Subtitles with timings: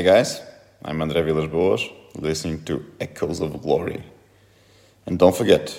[0.00, 0.40] Hi guys,
[0.82, 4.02] I'm Andre Villas-Boas, listening to Echoes of Glory.
[5.04, 5.78] And don't forget,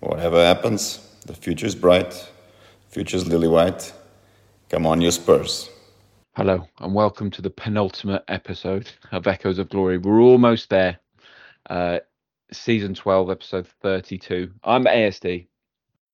[0.00, 2.12] whatever happens, the future is bright,
[2.90, 3.90] future is lily white.
[4.68, 5.70] Come on, you Spurs.
[6.36, 9.96] Hello, and welcome to the penultimate episode of Echoes of Glory.
[9.96, 10.98] We're almost there.
[11.70, 12.00] Uh,
[12.52, 14.52] season 12, episode 32.
[14.64, 15.46] I'm ASD.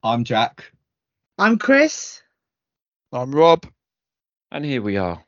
[0.05, 0.71] I'm Jack.
[1.39, 2.23] I'm Chris.
[3.13, 3.67] I'm Rob.
[4.53, 5.25] And here we are.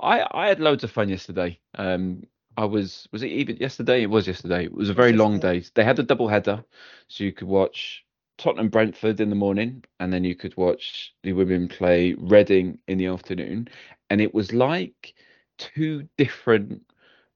[0.00, 1.58] I, I had loads of fun yesterday.
[1.76, 2.24] Um,
[2.56, 4.02] I was was it even yesterday?
[4.02, 4.64] It was yesterday.
[4.64, 5.64] It was a very long day.
[5.74, 6.64] They had a double header,
[7.08, 8.04] so you could watch
[8.38, 12.98] Tottenham Brentford in the morning, and then you could watch the women play Reading in
[12.98, 13.68] the afternoon,
[14.10, 15.14] and it was like
[15.58, 16.82] two different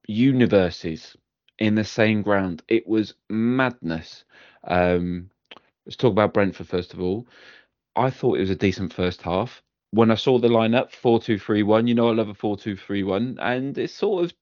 [0.09, 1.17] universes
[1.59, 2.63] in the same ground.
[2.69, 4.25] It was madness.
[4.65, 5.31] Um,
[5.87, 7.27] let's talk about Brentford first of all.
[7.97, 9.63] I thought it was a decent first half.
[9.93, 12.57] When I saw the lineup, four two three one, you know I love a four
[12.57, 14.35] two three one, and it sort of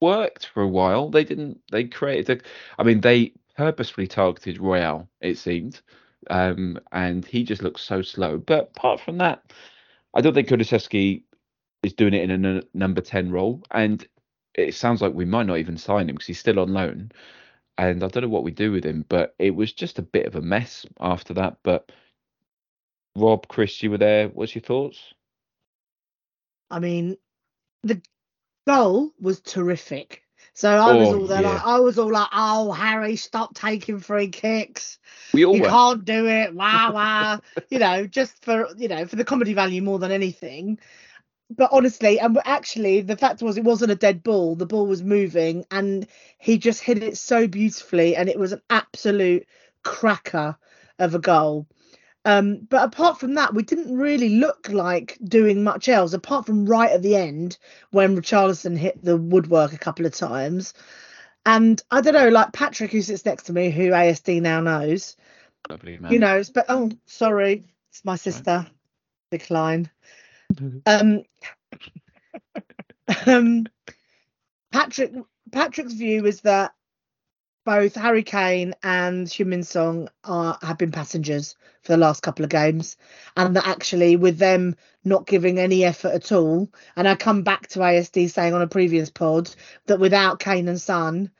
[0.00, 1.10] worked for a while.
[1.10, 1.60] They didn't.
[1.72, 2.42] They created.
[2.42, 5.08] A, I mean, they purposefully targeted Royal.
[5.20, 5.80] It seemed,
[6.30, 8.38] um, and he just looks so slow.
[8.38, 9.52] But apart from that,
[10.14, 11.24] I don't think Kulusevski
[11.82, 14.06] is doing it in a number ten role, and
[14.54, 17.10] it sounds like we might not even sign him because he's still on loan.
[17.78, 20.26] And I don't know what we do with him, but it was just a bit
[20.26, 21.58] of a mess after that.
[21.62, 21.90] But
[23.16, 24.28] Rob, Chris, you were there.
[24.28, 24.98] What's your thoughts?
[26.70, 27.16] I mean,
[27.82, 28.02] the
[28.66, 30.22] goal was terrific.
[30.54, 31.48] So I was Oh, all there yeah.
[31.54, 34.98] like I was all like, oh Harry, stop taking free kicks.
[35.32, 35.68] We all You were.
[35.68, 36.54] can't do it.
[36.54, 37.40] Wow, wow.
[37.70, 40.78] you know, just for you know, for the comedy value more than anything.
[41.50, 44.54] But honestly, and actually, the fact was, it wasn't a dead ball.
[44.56, 46.06] The ball was moving, and
[46.38, 49.46] he just hit it so beautifully, and it was an absolute
[49.82, 50.56] cracker
[50.98, 51.66] of a goal.
[52.28, 56.66] Um, but apart from that, we didn't really look like doing much else, apart from
[56.66, 57.56] right at the end
[57.90, 60.74] when Richarlison hit the woodwork a couple of times.
[61.46, 65.16] And I don't know, like Patrick, who sits next to me, who ASD now knows,
[65.70, 66.12] Lovely man.
[66.12, 68.66] you know, but oh, sorry, it's my sister.
[69.30, 69.90] Decline.
[70.86, 71.24] Um,
[73.26, 73.66] um,
[74.72, 75.12] Patrick
[75.52, 76.72] Patrick's view is that
[77.68, 82.50] both Harry Kane and Heung-min Son are have been passengers for the last couple of
[82.50, 82.96] games,
[83.36, 84.74] and that actually with them
[85.04, 88.66] not giving any effort at all, and I come back to ASD saying on a
[88.66, 91.30] previous pod that without Kane and Son,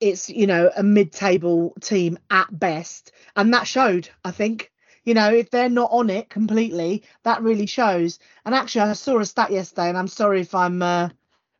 [0.00, 4.08] it's you know a mid-table team at best, and that showed.
[4.24, 4.70] I think
[5.02, 8.20] you know if they're not on it completely, that really shows.
[8.44, 10.82] And actually, I saw a stat yesterday, and I'm sorry if I'm.
[10.82, 11.08] Uh,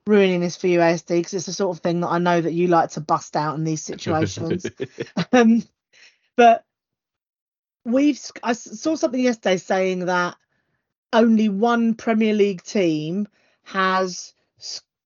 [0.09, 2.55] ruining this for you ASD because it's the sort of thing that I know that
[2.55, 4.67] you like to bust out in these situations.
[5.33, 5.63] um,
[6.35, 6.65] but
[7.85, 10.37] we've I saw something yesterday saying that
[11.13, 13.29] only one Premier League team
[13.65, 14.33] has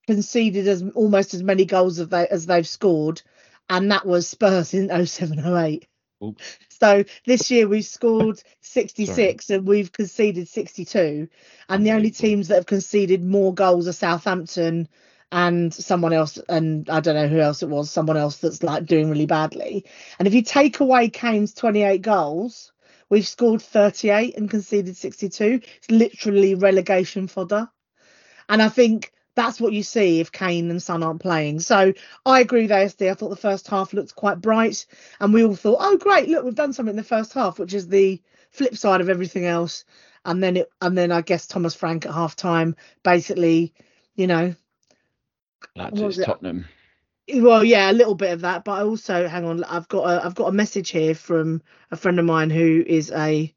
[0.06, 3.22] conceded as almost as many goals as they as they've scored,
[3.68, 5.86] and that was Spurs in 0708.
[6.22, 6.36] Ooh.
[6.80, 11.28] So this year we've scored 66 and we've conceded 62,
[11.68, 14.88] and the only teams that have conceded more goals are Southampton
[15.32, 18.84] and someone else, and I don't know who else it was, someone else that's like
[18.84, 19.86] doing really badly.
[20.18, 22.70] And if you take away Kane's 28 goals,
[23.08, 25.60] we've scored 38 and conceded 62.
[25.78, 27.70] It's literally relegation fodder.
[28.48, 31.60] And I think that's what you see if Kane and Son aren't playing.
[31.60, 31.92] So
[32.26, 33.10] I agree with ASD.
[33.10, 34.86] I thought the first half looked quite bright,
[35.20, 37.74] and we all thought, oh great, look, we've done something in the first half, which
[37.74, 38.20] is the
[38.50, 39.84] flip side of everything else.
[40.24, 43.72] And then it, and then I guess Thomas Frank at half time basically,
[44.14, 44.54] you know,
[45.74, 46.18] That's was?
[46.18, 46.66] Tottenham.
[47.34, 50.24] well yeah a little bit of that but i also hang on i've got a
[50.24, 53.52] i've got a message here from a friend of mine who is a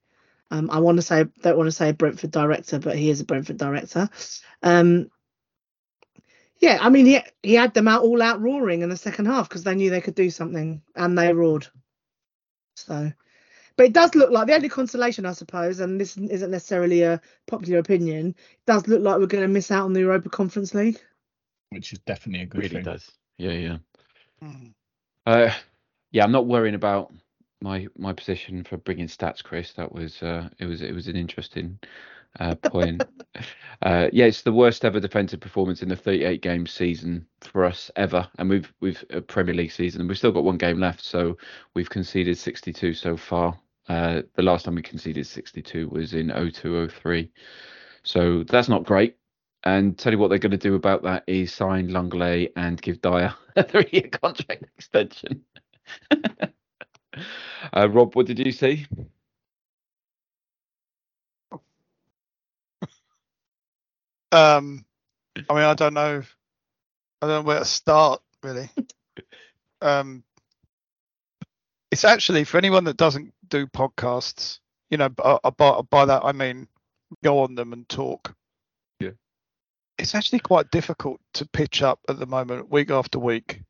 [0.51, 3.21] um i want to say don't want to say a brentford director but he is
[3.21, 4.07] a brentford director
[4.61, 5.09] um
[6.65, 9.47] yeah i mean he he had them out all out roaring in the second half
[9.49, 11.67] because they knew they could do something and they roared
[12.75, 13.11] so
[13.77, 17.21] but it does look like the only consolation i suppose and this isn't necessarily a
[17.47, 20.73] popular opinion it does look like we're going to miss out on the europa conference
[20.73, 20.99] league
[21.69, 22.83] which is definitely a good Really thing.
[22.83, 23.11] does.
[23.37, 23.77] Yeah, yeah.
[24.43, 24.73] Mm.
[25.25, 25.51] Uh,
[26.11, 27.13] yeah, I'm not worrying about
[27.61, 29.73] my my position for bringing stats, Chris.
[29.73, 31.79] That was uh, it was it was an interesting
[32.39, 33.03] uh, point.
[33.81, 37.91] uh, yeah, it's the worst ever defensive performance in the 38 game season for us
[37.95, 41.03] ever, and we've we've a Premier League season, and we've still got one game left,
[41.03, 41.37] so
[41.73, 43.57] we've conceded 62 so far.
[43.87, 47.31] Uh, the last time we conceded 62 was in 0203,
[48.03, 49.17] so that's not great.
[49.63, 53.01] And tell you what they're going to do about that is sign Lenglet and give
[53.01, 55.43] Dier a three-year contract extension.
[57.73, 58.85] uh, Rob, what did you see?
[64.35, 64.85] Um,
[65.49, 66.21] I mean, I don't know
[67.21, 68.69] I don't know where to start really.
[69.81, 70.23] um,
[71.91, 74.59] it's actually for anyone that doesn't do podcasts,
[74.89, 76.67] you know, by, by, by that I mean
[77.23, 78.35] go on them and talk.
[78.99, 79.11] Yeah.
[79.97, 83.61] It's actually quite difficult to pitch up at the moment, week after week,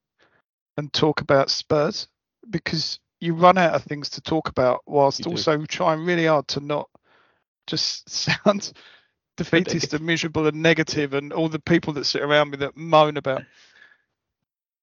[0.77, 2.07] and talk about Spurs
[2.50, 5.31] because you run out of things to talk about whilst You do.
[5.31, 6.89] also trying really hard to not
[7.67, 8.09] just
[8.45, 8.73] sound
[9.38, 13.18] defeatist and miserable and negative and all the people that sit around me that moan
[13.18, 13.44] about.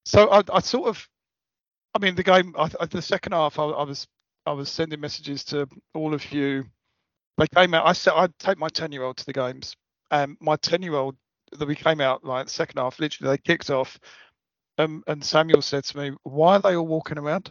[0.04, 1.08] So I, I sort of,
[1.94, 4.06] I mean, the game, I, I- the second half, I, I was,
[4.46, 6.64] I was sending messages to all of you.
[7.38, 7.86] They came out.
[7.86, 9.74] I said I'd take my ten-year-old to the games,
[10.10, 11.16] and my ten-year-old
[11.58, 12.98] that we came out like second half.
[12.98, 13.98] Literally, they kicked off,
[14.78, 17.50] um, and Samuel said to me, "Why are they all walking around?"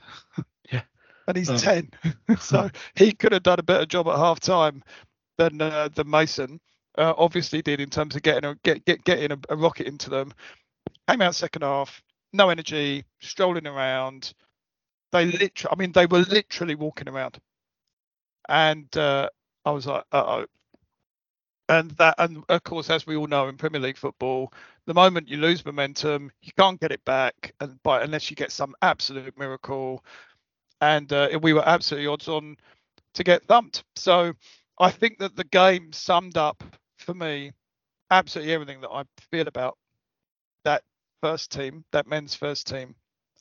[0.71, 0.81] Yeah.
[1.27, 1.57] and he's Oh.
[1.57, 1.89] ten,
[2.39, 4.83] so he could have done a better job at half time
[5.39, 6.59] than uh, than Mason
[6.97, 10.09] uh, obviously did in terms of getting a get, get getting a, a rocket into
[10.09, 10.33] them.
[11.09, 12.01] Came out second half,
[12.33, 14.33] no energy, strolling around.
[15.11, 17.37] They literally, I mean, they were literally walking around,
[18.49, 19.29] and uh,
[19.65, 20.45] I was like, uh oh.
[21.69, 24.51] And that, and of course, as we all know in Premier League football,
[24.87, 28.51] the moment you lose momentum, you can't get it back, and by unless you get
[28.51, 30.03] some absolute miracle.
[30.81, 32.57] And uh, we were absolutely odds on
[33.13, 33.83] to get thumped.
[33.95, 34.33] So
[34.79, 36.63] I think that the game summed up
[37.01, 37.51] for me
[38.11, 39.77] absolutely everything that I feel about
[40.65, 40.83] that
[41.21, 42.95] first team, that men's first team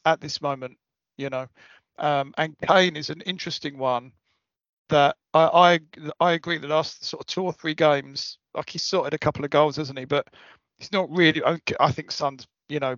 [0.05, 0.79] at this moment,
[1.19, 1.47] you know.
[1.99, 4.12] Um, and Kane is an interesting one
[4.89, 8.83] that I, I I agree the last sort of two or three games, like he's
[8.83, 10.05] sorted a couple of goals, hasn't he?
[10.05, 10.29] But
[10.79, 11.43] he's not really
[11.79, 12.97] I think Son's, you know,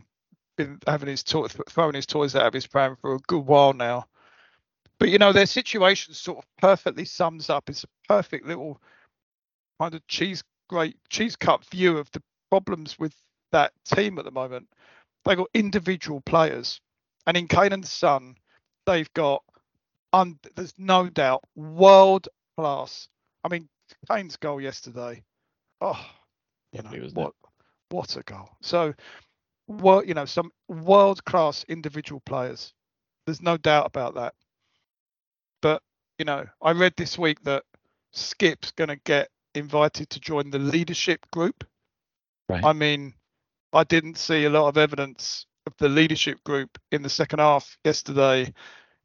[0.57, 3.73] been having his toy, throwing his toys out of his pram for a good while
[3.73, 4.07] now.
[4.99, 7.69] But you know, their situation sort of perfectly sums up.
[7.69, 8.81] It's a perfect little
[9.81, 13.15] kind of cheese great cheese cut view of the problems with
[13.51, 14.67] that team at the moment.
[15.25, 16.81] They've got individual players,
[17.27, 18.37] and in Kane and Son,
[18.87, 19.43] they've got
[20.15, 22.27] un- there's no doubt world
[22.57, 23.07] class.
[23.45, 23.69] I mean,
[24.11, 25.23] Kane's goal yesterday.
[25.83, 26.01] Oh,
[26.73, 27.13] you know it?
[27.13, 27.35] what
[27.91, 28.49] what a goal.
[28.63, 28.95] So,
[29.69, 32.73] well, you know, some world class individual players.
[33.27, 34.33] There's no doubt about that.
[35.61, 35.83] But
[36.19, 37.65] you know, I read this week that
[38.15, 41.65] Skip's going to get invited to join the leadership group.
[42.49, 42.65] Right.
[42.65, 43.15] I mean,
[43.73, 47.79] I didn't see a lot of evidence of the leadership group in the second half
[47.85, 48.53] yesterday,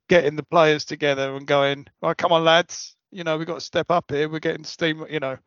[0.10, 3.62] getting the players together and going, "Right, come on, lads, you know we've got to
[3.62, 4.30] step up here.
[4.30, 5.38] We're getting steam." You know,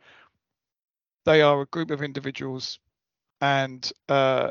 [1.24, 2.78] they are a group of individuals,
[3.40, 4.50] and uh,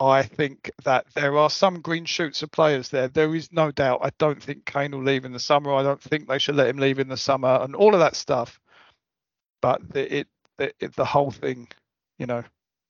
[0.00, 3.08] I think that there are some green shoots of players there.
[3.08, 4.00] There is no doubt.
[4.02, 5.72] I don't think Kane will leave in the summer.
[5.72, 8.16] I don't think they should let him leave in the summer, and all of that
[8.16, 8.60] stuff.
[9.64, 10.28] But the, it,
[10.58, 11.68] the, it, the whole thing,
[12.18, 12.42] you know,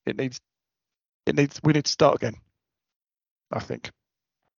[0.06, 0.40] it needs,
[1.24, 1.60] it needs.
[1.62, 2.34] We need to start again.
[3.52, 3.92] I think,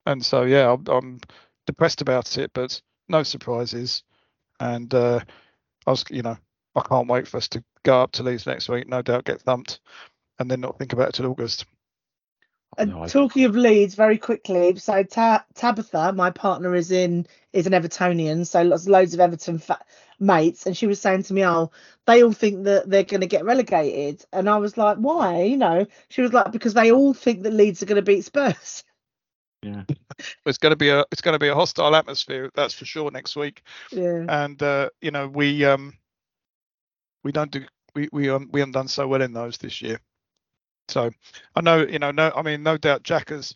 [0.07, 1.21] and so yeah, I'm, I'm
[1.67, 4.05] depressed about it, but no surprises,
[4.61, 5.23] and uh,
[5.89, 6.39] I was, you know,
[6.77, 8.89] I can't wait for us to go up to Leeds next week.
[8.89, 9.81] No doubt, get thumped,
[10.39, 11.67] and then not think about it till August.
[12.79, 14.77] And No, talking of Leeds, very quickly.
[14.77, 19.59] So Ta- Tabitha, my partner, is in is an Evertonian, so lots loads of Everton
[19.59, 19.85] fa-
[20.19, 21.71] mates, and she was saying to me, "Oh,
[22.07, 25.57] they all think that they're going to get relegated," and I was like, "Why?" You
[25.57, 28.85] know, she was like, "Because they all think that Leeds are going to beat Spurs."
[29.63, 29.85] Yeah.
[30.45, 33.11] It's going to be a it's going to be a hostile atmosphere, that's for sure
[33.11, 33.63] next week.
[33.91, 35.95] Yeah, And uh, you know we um
[37.25, 37.65] we don't do
[37.95, 40.01] we we um, we haven't done so well in those this year.
[40.89, 41.11] So
[41.55, 43.55] I know you know no I mean no doubt Jack has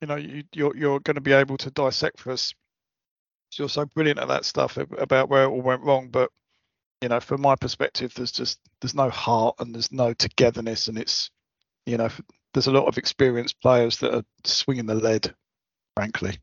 [0.00, 2.54] you know you you're you're going to be able to dissect for us.
[3.54, 6.30] You're so brilliant at that stuff about where it all went wrong, but
[7.00, 10.98] you know from my perspective there's just there's no heart and there's no togetherness and
[10.98, 11.30] it's
[11.84, 12.08] you know
[12.54, 15.34] there's a lot of experienced players that are swinging the lead,
[15.96, 16.38] frankly.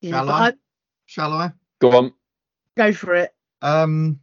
[0.00, 0.12] yeah.
[0.12, 0.48] Shall I?
[0.48, 0.52] I
[1.06, 1.52] Shall I?
[1.80, 2.12] Go on.
[2.76, 3.34] go for it.
[3.62, 4.20] Um,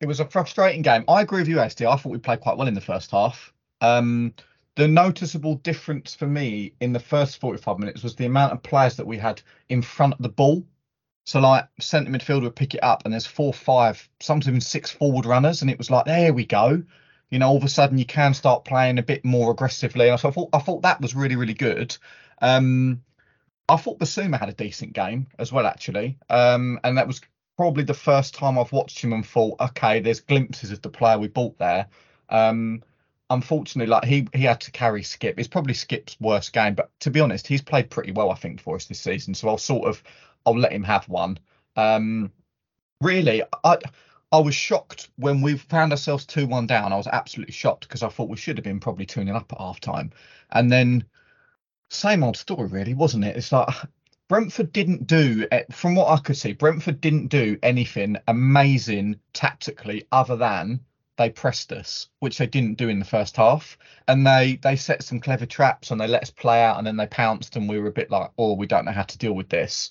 [0.00, 1.04] it was a frustrating game.
[1.08, 1.86] I agree with you, SD.
[1.86, 3.52] I thought we played quite well in the first half.
[3.80, 4.34] Um,
[4.76, 8.96] the noticeable difference for me in the first 45 minutes was the amount of players
[8.96, 10.64] that we had in front of the ball.
[11.26, 14.90] So, like, centre midfielder would pick it up, and there's four, five, sometimes even six
[14.90, 16.82] forward runners, and it was like, there we go.
[17.30, 20.06] You know, all of a sudden you can start playing a bit more aggressively.
[20.16, 21.96] So I thought, I thought that was really, really good.
[22.40, 23.02] Um,
[23.68, 26.18] I thought Bissouma had a decent game as well, actually.
[26.28, 27.20] Um, and that was
[27.60, 31.18] probably the first time I've watched him and thought, okay, there's glimpses of the player
[31.18, 31.88] we bought there.
[32.30, 32.82] Um,
[33.28, 35.38] unfortunately, like he he had to carry Skip.
[35.38, 38.62] It's probably Skip's worst game, but to be honest, he's played pretty well, I think,
[38.62, 39.34] for us this season.
[39.34, 40.02] So I'll sort of
[40.46, 41.38] I'll let him have one.
[41.76, 42.32] Um,
[43.02, 43.76] really, I
[44.32, 46.94] I was shocked when we found ourselves 2 1 down.
[46.94, 49.52] I was absolutely shocked because I thought we should have been probably 2 0 up
[49.52, 50.12] at half time.
[50.50, 51.04] And then,
[51.90, 53.36] same old story, really, wasn't it?
[53.36, 53.68] It's like
[54.30, 60.36] Brentford didn't do, from what I could see, Brentford didn't do anything amazing tactically other
[60.36, 60.78] than
[61.16, 63.76] they pressed us, which they didn't do in the first half.
[64.06, 66.96] And they they set some clever traps and they let us play out and then
[66.96, 69.32] they pounced and we were a bit like, oh, we don't know how to deal
[69.32, 69.90] with this.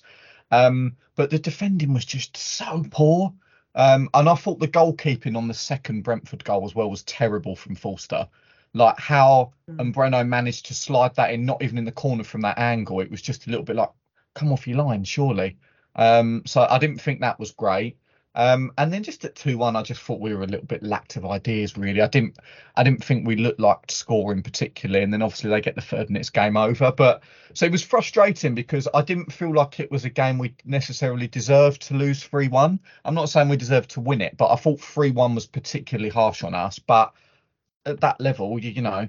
[0.50, 3.34] Um, but the defending was just so poor.
[3.74, 7.56] Um, and I thought the goalkeeping on the second Brentford goal as well was terrible
[7.56, 8.26] from Forster.
[8.72, 9.94] Like how Mm.
[9.94, 13.00] Breno managed to slide that in, not even in the corner from that angle.
[13.00, 13.90] It was just a little bit like,
[14.34, 15.58] come off your line, surely.
[15.96, 17.96] Um, so I didn't think that was great.
[18.34, 20.84] Um, and then just at two one, I just thought we were a little bit
[20.84, 21.76] lacked of ideas.
[21.76, 22.36] Really, I didn't,
[22.76, 25.02] I didn't think we looked like scoring particularly.
[25.02, 26.92] And then obviously they get the third and it's game over.
[26.92, 30.54] But so it was frustrating because I didn't feel like it was a game we
[30.64, 32.78] necessarily deserved to lose three one.
[33.04, 36.10] I'm not saying we deserved to win it, but I thought three one was particularly
[36.10, 36.78] harsh on us.
[36.78, 37.12] But
[37.84, 39.08] at that level, you, you know,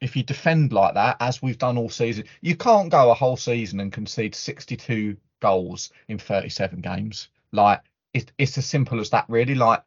[0.00, 3.36] if you defend like that, as we've done all season, you can't go a whole
[3.36, 7.28] season and concede 62 goals in 37 games.
[7.52, 7.80] Like
[8.12, 9.54] it's it's as simple as that, really.
[9.54, 9.82] Like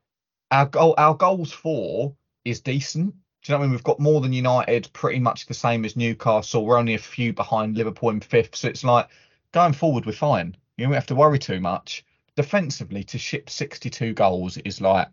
[0.52, 3.14] our goal, our goals for is decent.
[3.42, 3.72] Do you know what I mean?
[3.72, 6.66] We've got more than United, pretty much the same as Newcastle.
[6.66, 9.10] We're only a few behind Liverpool in fifth, so it's like
[9.52, 10.56] going forward, we're fine.
[10.78, 12.06] You don't have to worry too much.
[12.36, 15.08] Defensively, to ship 62 goals is like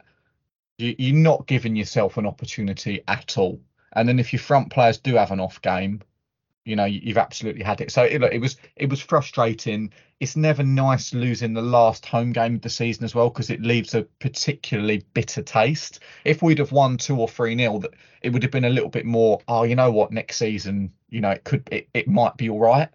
[0.79, 3.61] you, you're not giving yourself an opportunity at all.
[3.97, 6.03] And then if your front players do have an off game,
[6.65, 7.91] you know you- you've absolutely had it.
[7.93, 9.93] So it, look, it was it was frustrating.
[10.21, 13.63] It's never nice losing the last home game of the season as well because it
[13.63, 16.01] leaves a particularly bitter taste.
[16.25, 18.89] If we'd have won two or three nil, that it would have been a little
[18.91, 19.41] bit more.
[19.49, 20.13] Oh, you know what?
[20.13, 22.89] Next season, you know, it could it, it might be all right.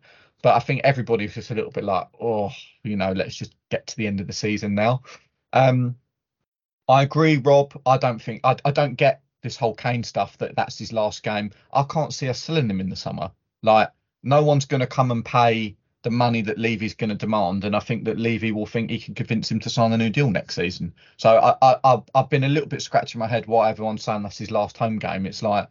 [0.43, 2.51] But I think everybody was just a little bit like, oh,
[2.83, 5.03] you know, let's just get to the end of the season now.
[5.53, 5.95] Um,
[6.87, 7.79] I agree, Rob.
[7.85, 11.23] I don't think I, I don't get this whole Kane stuff that that's his last
[11.23, 11.51] game.
[11.73, 13.31] I can't see us selling him in the summer.
[13.63, 13.89] Like
[14.23, 17.75] no one's going to come and pay the money that Levy's going to demand, and
[17.75, 20.31] I think that Levy will think he can convince him to sign a new deal
[20.31, 20.93] next season.
[21.17, 24.23] So I, I I've, I've been a little bit scratching my head why everyone's saying
[24.23, 25.25] that's his last home game.
[25.25, 25.67] It's like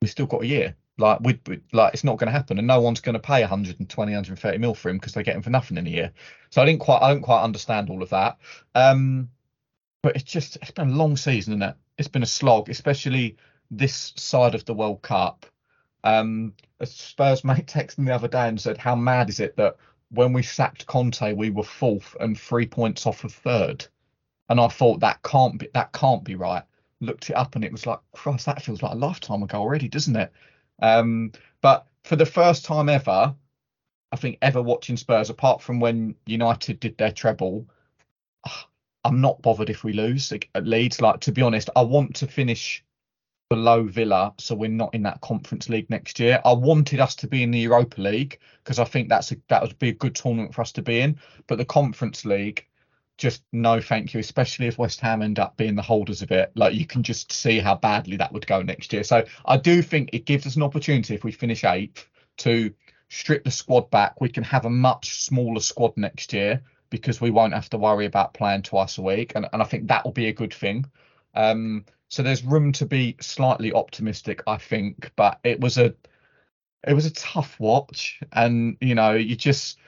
[0.00, 0.76] we've still got a year.
[0.98, 3.40] Like we we- like it's not going to happen, and no one's going to pay
[3.40, 6.12] 120, 130 mil for him because they get him for nothing in a year.
[6.50, 8.36] So I didn't quite I don't quite understand all of that.
[8.74, 9.30] Um,
[10.02, 11.76] but it's just it's been a long season, isn't it?
[12.02, 13.36] It's been a slog, especially
[13.70, 15.46] this side of the World Cup.
[16.02, 19.56] Um, a Spurs mate texted me the other day and said, "How mad is it
[19.56, 19.76] that
[20.10, 23.86] when we sacked Conte, we were fourth and three points off of third?
[24.48, 26.64] And I thought that can't be that can't be right.
[27.00, 29.88] Looked it up and it was like, Christ, that feels like a lifetime ago already,
[29.88, 30.32] doesn't it?
[30.80, 31.30] Um,
[31.60, 33.36] but for the first time ever,
[34.10, 37.68] I think ever watching Spurs, apart from when United did their treble,
[39.04, 41.00] I'm not bothered if we lose at Leeds.
[41.00, 42.84] Like to be honest, I want to finish
[43.50, 46.40] below Villa, so we're not in that Conference League next year.
[46.44, 49.60] I wanted us to be in the Europa League because I think that's a, that
[49.60, 51.18] would be a good tournament for us to be in.
[51.48, 52.66] But the Conference League,
[53.18, 54.20] just no, thank you.
[54.20, 57.30] Especially if West Ham end up being the holders of it, like you can just
[57.32, 59.04] see how badly that would go next year.
[59.04, 62.06] So I do think it gives us an opportunity if we finish eighth
[62.38, 62.72] to
[63.10, 64.20] strip the squad back.
[64.20, 68.04] We can have a much smaller squad next year because we won't have to worry
[68.04, 70.84] about playing twice a week, and, and I think that will be a good thing.
[71.34, 75.94] Um, so there's room to be slightly optimistic, I think, but it was a
[76.86, 79.78] it was a tough watch, and you know you just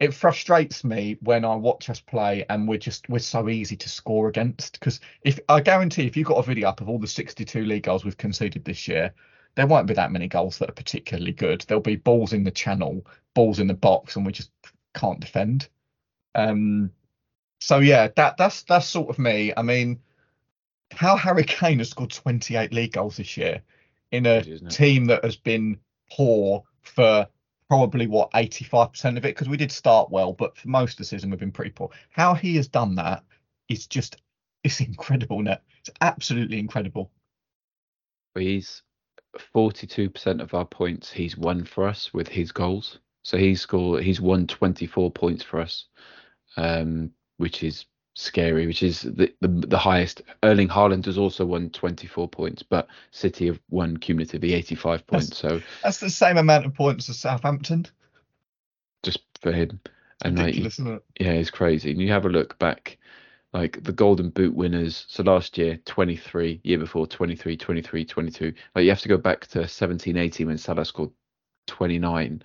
[0.00, 3.88] it frustrates me when I watch us play and we're just we're so easy to
[3.90, 7.06] score against because if I guarantee if you've got a video up of all the
[7.06, 9.12] 62 league goals we've conceded this year,
[9.56, 11.66] there won't be that many goals that are particularly good.
[11.68, 14.50] There'll be balls in the channel, balls in the box, and we just
[14.94, 15.68] can't defend.
[16.34, 16.90] Um,
[17.60, 19.52] so yeah, that that's that's sort of me.
[19.56, 20.00] I mean,
[20.92, 23.62] how Harry Kane has scored 28 league goals this year
[24.10, 24.70] in a it?
[24.70, 25.78] team that has been
[26.10, 27.26] poor for
[27.68, 31.04] probably what 85% of it because we did start well, but for most of the
[31.04, 31.90] season we've been pretty poor.
[32.10, 33.22] How he has done that
[33.68, 34.16] is just
[34.64, 35.60] it's incredible, it?
[35.80, 37.10] It's absolutely incredible.
[38.34, 38.82] He's
[39.54, 42.98] 42% of our points he's won for us with his goals.
[43.22, 45.86] So he's scored he's won 24 points for us,
[46.56, 50.22] um, which is scary, which is the, the the highest.
[50.42, 55.36] Erling Haaland has also won 24 points, but City have won cumulatively 85 points.
[55.38, 57.86] So That's the same amount of points as Southampton.
[59.02, 59.80] just for him,
[60.22, 61.04] and like isn't it?
[61.20, 61.90] yeah, it's crazy.
[61.90, 62.98] And you have a look back,
[63.52, 65.04] like the Golden Boot winners.
[65.08, 68.52] So last year, 23, year before, 23, 23, 22.
[68.74, 71.10] Like you have to go back to 17, 18 when Salah scored
[71.66, 72.42] 29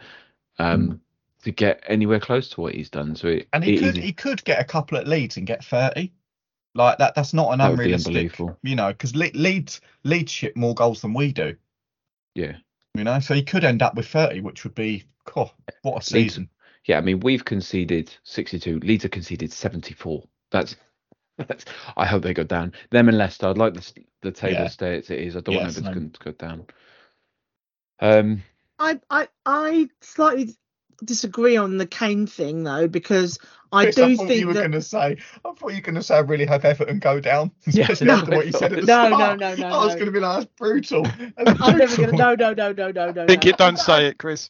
[0.59, 1.01] um,
[1.43, 3.15] to get anywhere close to what he's done.
[3.15, 5.45] So it, And he it could is- he could get a couple at Leeds and
[5.47, 6.11] get 30.
[6.73, 7.15] Like that.
[7.15, 8.37] That's not an That unrealistic.
[8.63, 11.55] You know, because Le- Leeds Leeds ship more goals than we do.
[12.33, 12.57] Yeah.
[12.95, 15.03] You know, so he could end up with 30, which would be,
[15.35, 15.51] oh,
[15.83, 16.49] what a Leeds- season.
[16.85, 18.79] Yeah, I mean, we've conceded 62.
[18.79, 20.23] Leeds have conceded 74.
[20.51, 20.75] That's,
[21.37, 21.65] that's.
[21.97, 22.73] I hope they go down.
[22.91, 23.47] Them and Leicester.
[23.47, 24.63] I'd like the, the table Yeah.
[24.65, 25.35] to stay as it is.
[25.35, 26.03] I don't Yeah, want them to, same.
[26.09, 26.65] go- to go down.
[27.99, 28.43] Um,
[28.79, 30.55] I I I slightly
[31.03, 33.37] disagree on the Kane thing though because
[33.71, 35.75] I Chris, do I thought think you were that going to say, I thought you
[35.75, 37.51] were going to say, I really hope Everton go down.
[37.67, 39.39] Yeah, no, after what you said at the No, no, start.
[39.39, 39.95] no, no, I was no.
[39.95, 41.03] going to be like, that's brutal.
[41.37, 43.27] That's I'm never gonna no no no no no no.
[43.27, 43.49] Think no.
[43.49, 44.49] it, don't say it, Chris.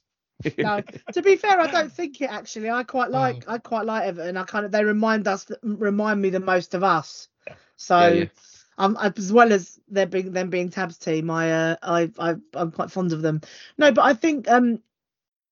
[0.57, 0.81] no.
[1.13, 2.69] To be fair, I don't think it actually.
[2.69, 4.37] I quite like I quite like Everton.
[4.37, 7.27] I kind of they remind us remind me the most of us.
[7.77, 8.25] So Yeah, yeah.
[8.77, 12.71] Um as well as them being them being Tab's team, I uh I I I'm
[12.71, 13.41] quite fond of them.
[13.77, 14.79] No, but I think um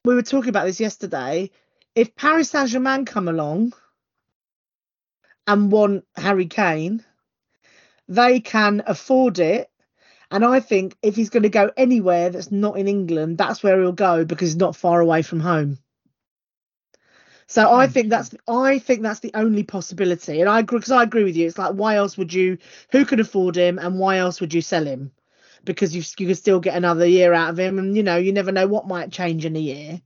[0.06, 1.50] we were talking about this yesterday.
[1.96, 3.74] If Paris Saint Germain come along
[5.48, 7.04] and want Harry Kane,
[8.08, 9.70] they can afford it.
[10.32, 13.80] And I think if he's going to go anywhere that's not in England, that's where
[13.80, 15.78] he'll go because he's not far away from home.
[17.48, 17.92] So I hmm.
[17.92, 21.36] think that's I think that's the only possibility, and I agree because I agree with
[21.36, 21.48] you.
[21.48, 22.58] It's like why else would you?
[22.92, 25.12] Who could afford him, and why else would you sell him?
[25.64, 28.34] Because you you could still get another year out of him, and you know you
[28.34, 30.02] never know what might change in a year,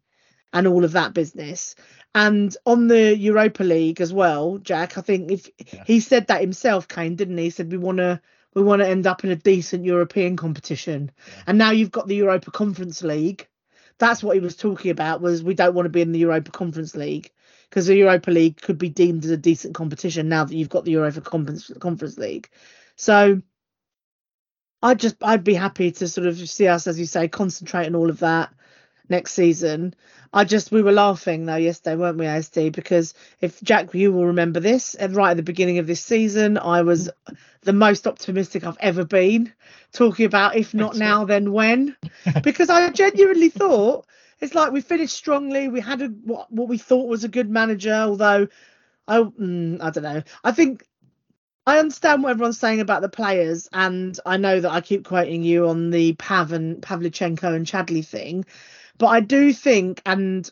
[0.53, 1.75] and all of that business.
[2.15, 4.97] And on the Europa League as well, Jack.
[4.97, 5.83] I think if Yeah.
[5.85, 7.45] he said that himself, Kane didn't he?
[7.45, 8.21] He said we want to
[8.55, 11.11] we want to end up in a decent European competition,
[11.45, 13.47] and now you've got the Europa Conference League.
[13.99, 15.21] That's what he was talking about.
[15.21, 17.31] Was we don't want to be in the Europa Conference League
[17.69, 20.85] because the Europa League could be deemed as a decent competition now that you've got
[20.85, 22.49] the Europa Conference League.
[22.95, 23.41] So
[24.81, 27.95] I'd just I'd be happy to sort of see us, as you say, concentrate on
[27.95, 28.53] all of that
[29.09, 29.93] next season.
[30.33, 32.71] I just we were laughing though yesterday, weren't we, ASD?
[32.71, 36.57] Because if Jack, you will remember this, and right at the beginning of this season,
[36.57, 37.09] I was
[37.61, 39.51] the most optimistic I've ever been,
[39.93, 41.95] talking about if not That's now, then when,
[42.43, 44.05] because I genuinely thought
[44.39, 45.67] it's like we finished strongly.
[45.67, 48.47] We had a what, what we thought was a good manager, although
[49.07, 50.23] I mm, I don't know.
[50.43, 50.85] I think
[51.65, 55.43] I understand what everyone's saying about the players, and I know that I keep quoting
[55.43, 58.45] you on the Pav and Pavlyuchenko and Chadli thing,
[58.97, 60.49] but I do think, and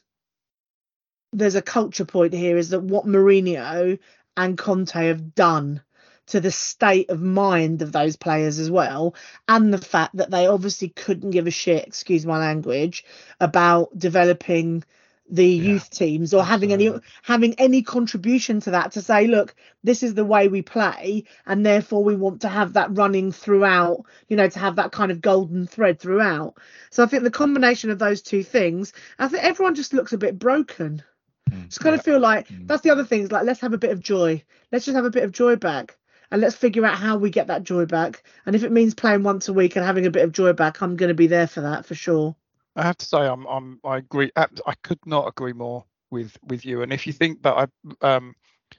[1.33, 3.99] there's a culture point here, is that what Mourinho
[4.37, 5.81] and Conte have done
[6.27, 9.15] to the state of mind of those players as well,
[9.47, 13.05] and the fact that they obviously couldn't give a shit, excuse my language,
[13.39, 14.83] about developing
[15.29, 16.91] the Yeah, youth teams or having any
[17.23, 21.65] having any contribution to that to say look this is the way we play and
[21.65, 25.21] therefore we want to have that running throughout you know to have that kind of
[25.21, 26.55] golden thread throughout.
[26.91, 30.17] So i think the combination of those two things i think everyone just looks a
[30.17, 31.03] bit broken.
[31.51, 31.95] Mm, just kind yeah.
[31.95, 32.67] of feel like Mm.
[32.67, 34.43] that's the other thing is like let's have a bit of joy.
[34.71, 35.97] Let's just have a bit of joy back
[36.31, 38.23] and let's figure out how we get that joy back.
[38.45, 40.81] And if it means playing once a week and having a bit of joy back
[40.81, 42.35] i'm going to be there for that for sure
[42.75, 44.31] I have to say, I'm, I'm, I agree.
[44.35, 44.47] I
[44.83, 46.81] could not agree more with with you.
[46.81, 47.69] And if you think that
[48.01, 48.35] I um,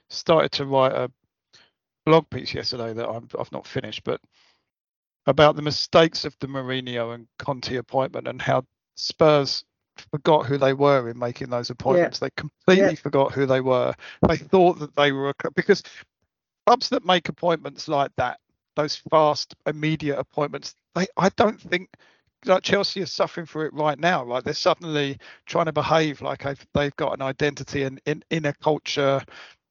[0.09, 1.11] started to write a
[2.05, 4.21] blog piece yesterday that I'm, I've not finished, but
[5.25, 9.65] about the mistakes of the Mourinho and Conte appointment and how Spurs
[10.11, 12.19] forgot who they were in making those appointments.
[12.19, 13.93] They completely forgot who they were.
[14.27, 15.83] They thought that they were a because
[16.65, 18.39] clubs that make appointments like that,
[18.75, 21.89] those fast, immediate appointments, they I don't think
[22.45, 24.23] like Chelsea is suffering for it right now.
[24.23, 28.53] Right, they're suddenly trying to behave like they've, got an identity and in, in a
[28.53, 29.21] culture,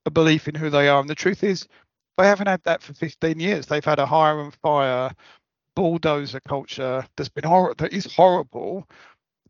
[0.05, 1.01] a belief in who they are.
[1.01, 1.67] And the truth is,
[2.17, 3.67] they haven't had that for 15 years.
[3.67, 5.13] They've had a hire and fire
[5.75, 8.89] bulldozer culture that's been hor- that is horrible.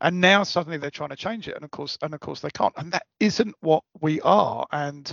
[0.01, 2.51] And now suddenly they're trying to change it, and of course, and of course they
[2.51, 2.73] can't.
[2.77, 4.67] And that isn't what we are.
[4.71, 5.11] And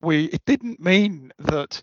[0.00, 1.82] we it didn't mean that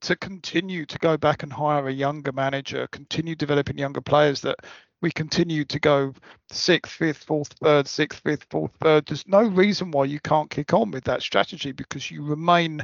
[0.00, 4.56] to continue to go back and hire a younger manager, continue developing younger players, that
[5.02, 6.12] we continue to go
[6.50, 9.06] sixth, fifth, fourth, third, sixth, fifth, fourth, third.
[9.06, 12.82] There's no reason why you can't kick on with that strategy because you remain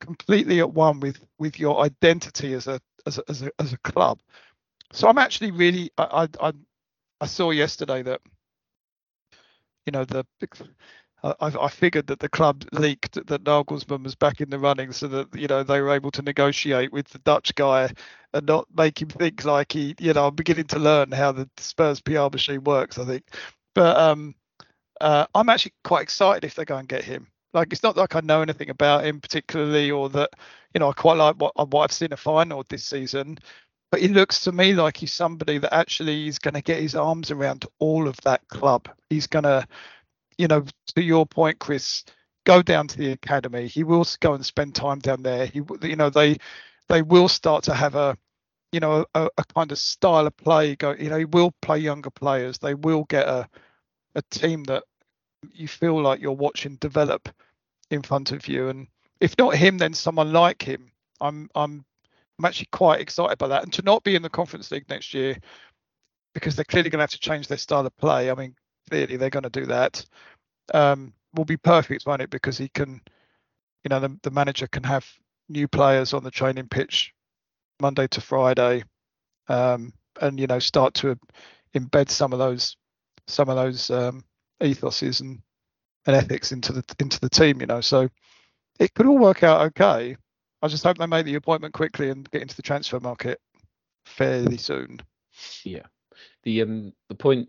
[0.00, 3.78] completely at one with with your identity as a as a as a, as a
[3.78, 4.20] club.
[4.92, 6.52] So I'm actually really I I
[7.20, 8.20] I, saw yesterday that
[9.86, 10.26] you know the
[11.22, 15.08] I, I figured that the club leaked that Nagelsmann was back in the running, so
[15.08, 17.90] that you know they were able to negotiate with the Dutch guy
[18.32, 21.48] and not make him think like he, you know, I'm beginning to learn how the
[21.56, 22.98] Spurs PR machine works.
[22.98, 23.24] I think,
[23.74, 24.34] but um,
[25.00, 27.28] uh, I'm actually quite excited if they go and get him.
[27.54, 30.30] Like it's not like I know anything about him particularly, or that
[30.74, 33.38] you know I quite like what what I've seen a final this season.
[33.90, 36.96] But he looks to me like he's somebody that actually is going to get his
[36.96, 38.88] arms around all of that club.
[39.08, 39.66] He's going to
[40.38, 42.04] you know, to your point, Chris,
[42.44, 43.66] go down to the academy.
[43.66, 45.46] He will go and spend time down there.
[45.46, 46.38] He, you know, they
[46.88, 48.16] they will start to have a
[48.72, 50.76] you know a, a kind of style of play.
[50.76, 52.58] Go, you know, he will play younger players.
[52.58, 53.48] They will get a
[54.14, 54.84] a team that
[55.52, 57.28] you feel like you're watching develop
[57.90, 58.68] in front of you.
[58.68, 58.88] And
[59.20, 60.90] if not him, then someone like him.
[61.20, 61.84] I'm I'm
[62.38, 63.62] I'm actually quite excited by that.
[63.62, 65.36] And to not be in the Conference League next year,
[66.34, 68.30] because they're clearly going to have to change their style of play.
[68.30, 68.54] I mean,
[68.88, 70.04] clearly they're going to do that.
[70.74, 72.30] Um, will be perfect, won't it?
[72.30, 73.00] Because he can,
[73.84, 75.06] you know, the, the manager can have
[75.48, 77.12] new players on the training pitch
[77.80, 78.84] Monday to Friday,
[79.48, 81.18] um, and you know start to
[81.74, 82.76] embed some of those
[83.26, 84.24] some of those um,
[84.62, 85.40] ethoses and,
[86.06, 87.60] and ethics into the into the team.
[87.60, 88.08] You know, so
[88.78, 90.16] it could all work out okay.
[90.62, 93.40] I just hope they make the appointment quickly and get into the transfer market
[94.06, 95.00] fairly soon.
[95.64, 95.86] Yeah,
[96.44, 97.48] the um the point.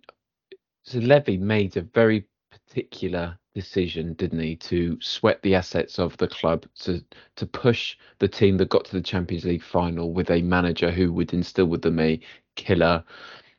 [0.88, 6.30] So Levy made a very particular decision, didn't he, to sweat the assets of the
[6.30, 7.04] club to
[7.36, 11.12] to push the team that got to the Champions League final with a manager who
[11.12, 12.22] would instill with them a
[12.56, 13.04] killer,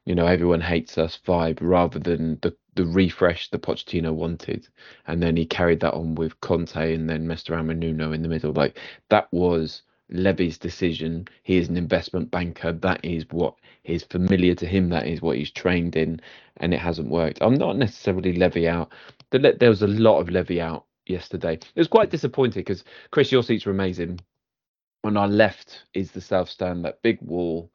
[0.07, 4.67] you know, everyone hates us vibe rather than the the refresh that Pochettino wanted.
[5.07, 8.23] And then he carried that on with Conte and then messed around with Nuno in
[8.23, 8.53] the middle.
[8.55, 8.79] Like
[9.11, 11.29] that was Levy's decision.
[11.43, 12.73] He is an investment banker.
[12.73, 14.89] That is what is familiar to him.
[14.91, 16.21] That is what he's trained in,
[16.59, 17.39] and it hasn't worked.
[17.43, 18.91] I'm not necessarily Levy out.
[19.31, 21.55] There was a lot of Levy out yesterday.
[21.55, 24.21] It was quite disappointing because Chris, your seats were amazing.
[25.05, 27.71] On our left is the south stand, that big wall,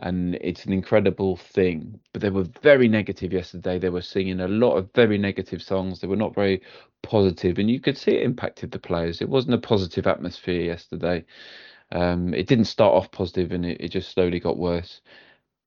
[0.00, 2.00] and it's an incredible thing.
[2.12, 3.78] But they were very negative yesterday.
[3.78, 6.00] They were singing a lot of very negative songs.
[6.00, 6.62] They were not very
[7.02, 9.22] positive, and you could see it impacted the players.
[9.22, 11.24] It wasn't a positive atmosphere yesterday.
[11.92, 15.00] Um, it didn't start off positive and it, it just slowly got worse.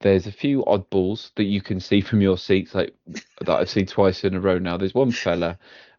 [0.01, 2.95] There's a few oddballs that you can see from your seats, like
[3.41, 4.77] that I've seen twice in a row now.
[4.77, 5.57] There's one fella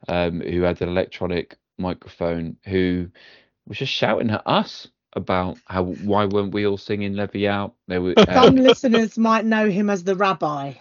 [0.09, 3.09] um, who had an electronic microphone who
[3.67, 7.75] was just shouting at us about how why weren't we all singing Levy out?
[7.89, 8.15] They were.
[8.33, 10.75] Some listeners might know him as the rabbi.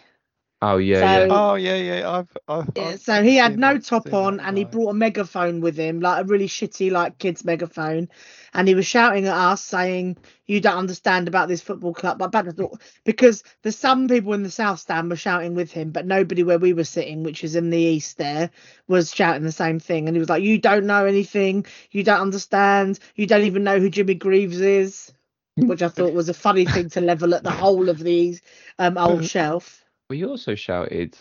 [0.62, 1.28] Oh yeah, So- yeah.
[1.32, 2.10] Oh yeah, yeah.
[2.10, 4.90] I've, I've, Yeah, I've so he had no that- top on that and he brought
[4.90, 8.10] a megaphone with him, like a really shitty like kids megaphone,
[8.54, 10.18] and he was shouting at us saying,
[10.48, 14.44] "You don't understand about this football club." But back thought because there's some people in
[14.44, 17.56] the south stand were shouting with him, but nobody where we were sitting, which is
[17.56, 18.50] in the east there,
[18.90, 20.08] was shouting the same thing.
[20.10, 21.66] And he was like, "You don't know anything.
[21.92, 23.00] You don't understand.
[23.16, 25.14] You don't even know who Jimmy Greaves is,"
[25.56, 28.38] which I thought was a funny thing to level at the whole of the
[28.78, 29.79] um, old shelf.
[30.10, 31.16] We also shouted,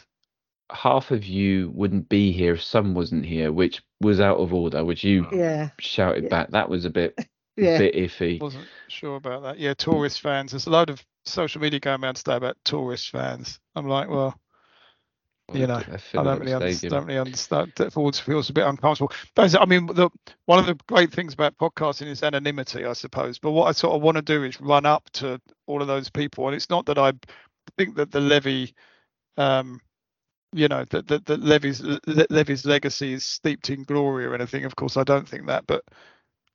[0.72, 4.84] half of you wouldn't be here if some wasn't here, which was out of order,
[4.84, 6.30] which you Yeah, shouted Yeah.
[6.30, 6.50] back.
[6.50, 7.14] That was a bit,
[7.56, 7.78] yeah.
[7.78, 8.40] bit iffy.
[8.40, 9.58] Wasn't sure about that.
[9.58, 10.52] Yeah, tourist fans.
[10.52, 13.60] There's a load of social media going around today about tourist fans.
[13.76, 14.38] I'm like, well,
[15.52, 17.72] you know, They're I don't really, understand, don't really understand.
[17.76, 19.12] That feels feels a bit uncomfortable.
[19.34, 20.10] But I mean, the
[20.44, 23.38] one of the great things about podcasting is anonymity, I suppose.
[23.38, 26.10] But what I sort of want to do is run up to all of those
[26.10, 27.12] people, and it's not that I
[27.76, 28.74] think that the levy,
[29.36, 29.80] um,
[30.52, 34.64] you know, that that, that levy's Le- levy's legacy is steeped in glory or anything.
[34.64, 35.84] Of course, I don't think that, but.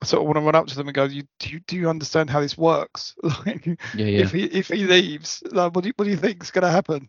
[0.02, 1.78] I sort of want to run up to them and go, you, do you do
[1.78, 3.16] you understand how this works?
[3.46, 4.20] Like, Yeah, yeah.
[4.20, 6.70] if he if he leaves, like, what do you, what do you think's going to
[6.70, 7.08] happen?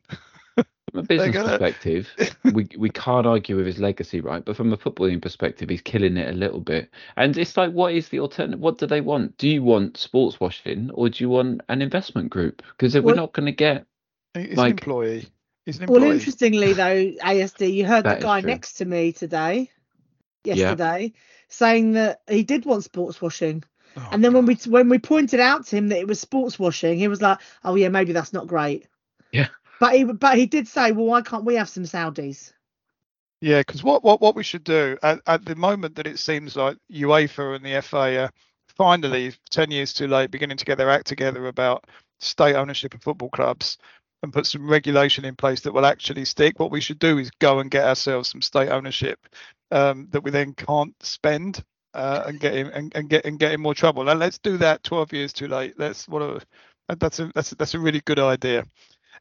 [0.54, 0.64] From
[0.94, 2.08] a business gonna- perspective,
[2.52, 4.44] we we can't argue with his legacy, right?
[4.44, 6.88] But from a footballing perspective, he's killing it a little bit.
[7.16, 8.60] And it's like, what is the alternative?
[8.60, 9.38] What do they want?
[9.38, 12.62] Do you want sports washing or do you want an investment group?
[12.78, 13.86] Because we're not going to get.
[14.34, 15.26] He's an employee.
[15.64, 19.70] He's an Well, interestingly though, ASD, you heard the guy next to me today,
[20.44, 20.54] Yeah.
[20.54, 21.12] yesterday,
[21.48, 23.64] saying that he did want sports washing.
[23.96, 26.58] Oh, And then when we when we pointed out to him that it was sports
[26.58, 28.88] washing, he was like, "Oh yeah, maybe that's not great."
[29.32, 29.48] Yeah.
[29.78, 32.52] But he but he did say, "Well, why can't we have some Saudis?"
[33.40, 36.56] Yeah, because what, what what we should do at, at the moment that it seems
[36.56, 38.30] like UEFA and the FA are
[38.66, 41.84] finally ten years too late, beginning to get their act together about
[42.18, 43.78] state ownership of football clubs
[44.24, 46.60] and put some regulation in place that will actually stick.
[46.60, 49.20] What we should do is go and get ourselves some state ownership
[49.72, 53.52] um, that we then can't spend uh, and get in and, and get and get
[53.52, 54.08] in more trouble.
[54.10, 55.76] And let's do that twelve years too late.
[55.78, 56.40] That's what a
[56.96, 58.64] that's a that's a, that's a really good idea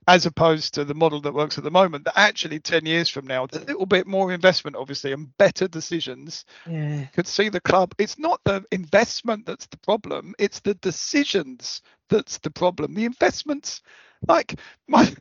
[0.08, 3.28] as opposed to the model that works at the moment that actually 10 years from
[3.28, 7.06] now a little bit more investment obviously and better decisions Yeah.
[7.14, 12.38] could see the club it's not the investment that's the problem it's the decisions that's
[12.40, 13.82] the problem the investments
[14.28, 15.14] like my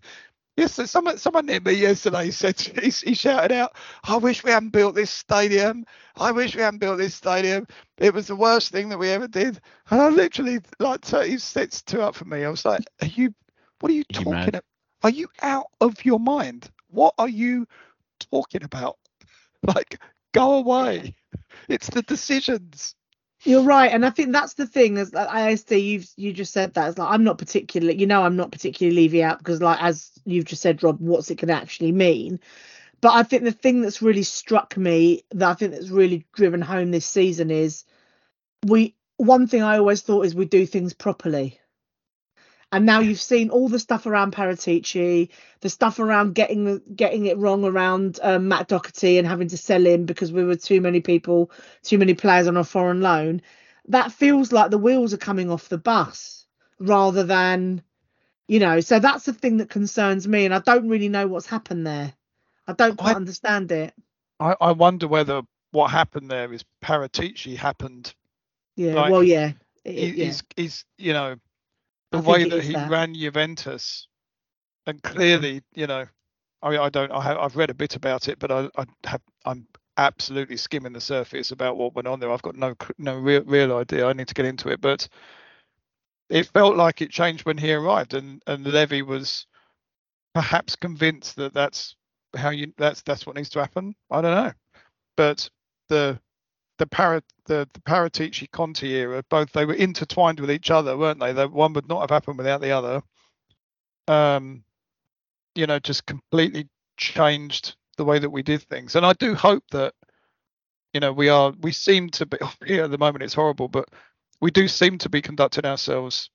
[0.56, 4.50] yes so someone someone near me yesterday said he, he shouted out i wish we
[4.50, 5.84] hadn't built this stadium.
[6.16, 7.66] I wish we hadn't built this stadium.
[7.98, 9.60] It was the worst thing that we ever did.
[9.90, 12.44] And i literally like he sets two up for me.
[12.44, 13.34] I was like are you
[13.80, 14.64] what are you Are talking about
[15.02, 16.70] are you out of your mind?
[16.88, 17.66] What are you
[18.30, 18.98] talking about?
[19.66, 20.00] Like
[20.32, 21.14] go away.
[21.68, 22.94] It's the decisions.
[23.44, 24.98] You're right, and I think that's the thing.
[24.98, 26.88] As I ASD, you've you just said that.
[26.88, 30.12] It's like I'm not particularly, you know, I'm not particularly Levy out because, like, as
[30.24, 32.38] you've just said, Rob, what's it going to actually mean?
[33.00, 36.62] But I think the thing that's really struck me, that I think that's really driven
[36.62, 37.84] home this season, is
[38.66, 38.94] we.
[39.18, 41.60] One thing I always thought is we do things properly.
[42.72, 45.28] And now you've seen all the stuff around Paratici,
[45.60, 49.58] the stuff around getting the, getting it wrong around um, Matt Doherty and having to
[49.58, 51.50] sell him because we were too many people,
[51.82, 53.42] too many players on a foreign loan.
[53.88, 56.46] That feels like the wheels are coming off the bus
[56.78, 57.82] rather than,
[58.48, 58.80] you know.
[58.80, 62.14] So that's the thing that concerns me, and I don't really know what's happened there.
[62.66, 63.92] I don't quite I- understand it.
[64.40, 68.14] I, I wonder whether what happened there is Paratici happened.
[68.76, 68.94] Yeah.
[68.94, 69.52] Like, well, yeah.
[69.84, 70.24] It- yeah.
[70.24, 71.36] He's, he's, you know,
[72.12, 72.90] the I way that he that.
[72.90, 74.06] ran Juventus,
[74.86, 75.14] and mm-hmm.
[75.14, 76.06] clearly, you know,
[76.62, 78.84] I mean, I don't, I have, I've read a bit about it, but I, I
[79.04, 82.30] have, I'm absolutely skimming the surface about what went on there.
[82.30, 84.06] I've got no, no real, real idea.
[84.06, 85.08] I need to get into it, but
[86.30, 89.46] it felt like it changed when he arrived, and and Levy was
[90.34, 91.96] perhaps convinced that that's
[92.36, 93.94] how you, that's that's what needs to happen.
[94.10, 94.52] I don't know,
[95.16, 95.48] but
[95.88, 96.18] the
[96.82, 101.20] the para the, the Paratici Conte era, both they were intertwined with each other, weren't
[101.20, 101.32] they?
[101.32, 103.02] That one would not have happened without the other.
[104.08, 104.64] Um,
[105.54, 108.96] you know, just completely changed the way that we did things.
[108.96, 109.94] And I do hope that,
[110.92, 113.88] you know, we are we seem to be here at the moment it's horrible, but
[114.40, 116.30] we do seem to be conducting ourselves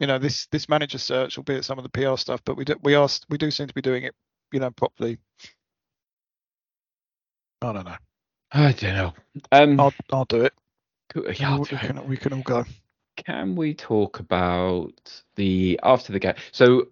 [0.00, 2.74] you know this this manager search albeit some of the pr stuff but we do
[2.82, 4.12] we are we do seem to be doing it
[4.52, 5.18] you know properly
[7.62, 7.96] i don't know
[8.52, 9.12] I don't know.
[9.52, 10.54] Um, i'll i'll do it
[11.38, 11.80] yeah, I'll we do it.
[11.80, 12.64] can, we can all go
[13.16, 16.34] Can we talk about the after the game?
[16.52, 16.88] So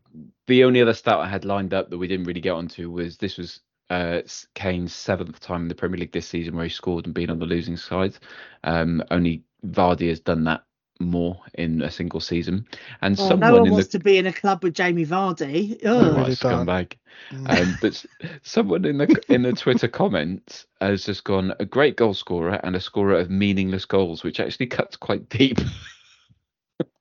[0.47, 3.17] the only other stat I had lined up that we didn't really get onto was
[3.17, 3.61] this was
[3.91, 4.23] uh,
[4.55, 7.39] Kane's seventh time in the Premier League this season where he scored and been on
[7.39, 8.17] the losing side.
[8.65, 10.63] Um, only Vardy has done that
[11.01, 12.67] more in a single season.
[13.01, 15.07] And Oh, someone no one in wants the to be in a club with Jamie
[15.07, 15.83] Vardy.
[15.83, 16.17] No, Ugh.
[16.17, 16.93] Right, scumbag.
[17.31, 17.61] Mm.
[17.61, 18.05] Um, but
[18.43, 22.77] someone in the in the Twitter comments has just gone a great goal scorer and
[22.77, 25.59] a scorer of meaningless goals, which actually cuts quite deep.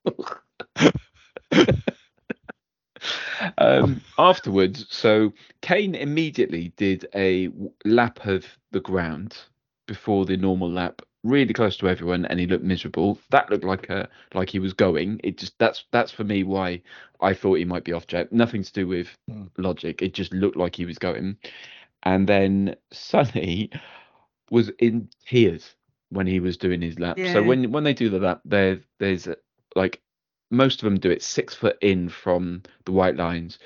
[3.58, 7.50] um, afterwards, so Kane immediately did a
[7.86, 9.38] lap of the ground
[9.88, 13.20] before the normal lap, really close to everyone, and he looked miserable.
[13.32, 15.20] That looked like a like he was going.
[15.24, 16.82] It just that's that's for me why
[17.22, 18.32] I thought he might be off jet.
[18.32, 19.46] Nothing to do with Hmm.
[19.58, 20.02] logic.
[20.02, 21.38] It just looked like he was going.
[22.04, 23.70] And then Sonny
[24.52, 25.76] was in tears
[26.10, 27.18] when he was doing his lap.
[27.18, 27.26] Yeah.
[27.26, 29.28] So when when they do the lap, there there's
[29.76, 30.02] like
[30.52, 33.60] most of them do it six foot in from the white lines.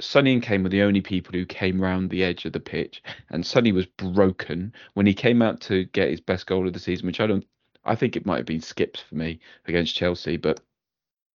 [0.00, 3.02] Sonny and Kane were the only people who came round the edge of the pitch,
[3.30, 6.78] and Sonny was broken when he came out to get his best goal of the
[6.78, 7.46] season, which I don't.
[7.84, 10.60] I think it might have been skips for me against Chelsea, but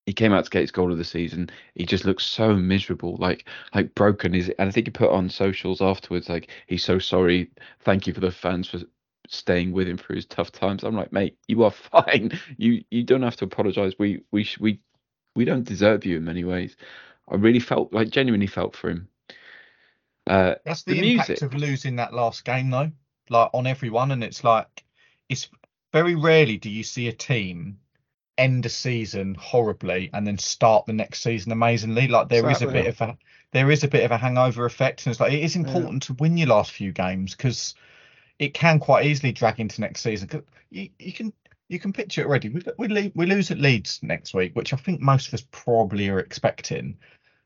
[0.05, 1.49] he came out to get his goal of the season.
[1.75, 4.33] He just looked so miserable, like like broken.
[4.35, 7.51] Is and I think he put on socials afterwards, like he's so sorry.
[7.81, 8.79] Thank you for the fans for
[9.27, 10.83] staying with him through his tough times.
[10.83, 12.39] I'm like, mate, you are fine.
[12.57, 13.93] You you don't have to apologise.
[13.99, 14.79] We we we
[15.35, 16.75] we don't deserve you in many ways.
[17.31, 19.07] I really felt like genuinely felt for him.
[20.27, 21.41] Uh, That's the, The impact music.
[21.43, 22.91] of losing that last game, though,
[23.29, 24.11] like on everyone.
[24.11, 24.83] And it's like,
[25.29, 25.49] it's
[25.93, 27.77] very rarely do you see a team
[28.37, 32.07] end a season horribly and then start the next season amazingly.
[32.07, 33.17] Like there is a bit of a
[33.51, 36.13] there is a bit of a hangover effect, and it's like it is important to
[36.13, 37.75] win your last few games because
[38.39, 40.27] it can quite easily drag into next season.
[40.27, 41.33] 'Cause you, you can
[41.67, 42.49] you can picture it already.
[42.49, 46.09] We we, we lose at Leeds next week, which I think most of us probably
[46.09, 46.97] are expecting.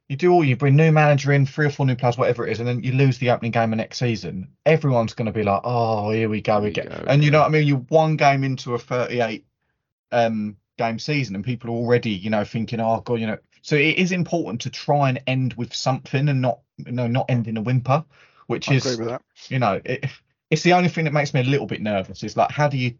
[0.07, 2.51] You do all you bring new manager in, three or four new players, whatever it
[2.51, 4.49] is, and then you lose the opening game of next season.
[4.65, 7.47] Everyone's going to be like, "Oh, here we go again." go and you know what
[7.47, 7.67] I mean?
[7.67, 9.45] You're one game into a 38
[10.11, 13.37] um, game season, and people are already, you know, thinking, "Oh God," you know.
[13.63, 17.25] So it is important to try and end with something, and not, you know, not
[17.29, 18.05] end in a whimper,
[18.45, 19.23] which I is agree with that.
[19.49, 20.05] you know, it,
[20.51, 22.23] it's the only thing that makes me a little bit nervous.
[22.23, 22.93] Is like, how do you,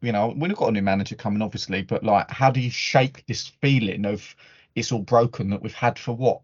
[0.00, 3.24] you know, we've got a new manager coming, obviously, but like, how do you shake
[3.26, 4.34] this feeling of
[4.74, 6.40] it's all broken that we've had for what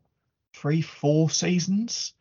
[0.55, 2.15] three, four seasons?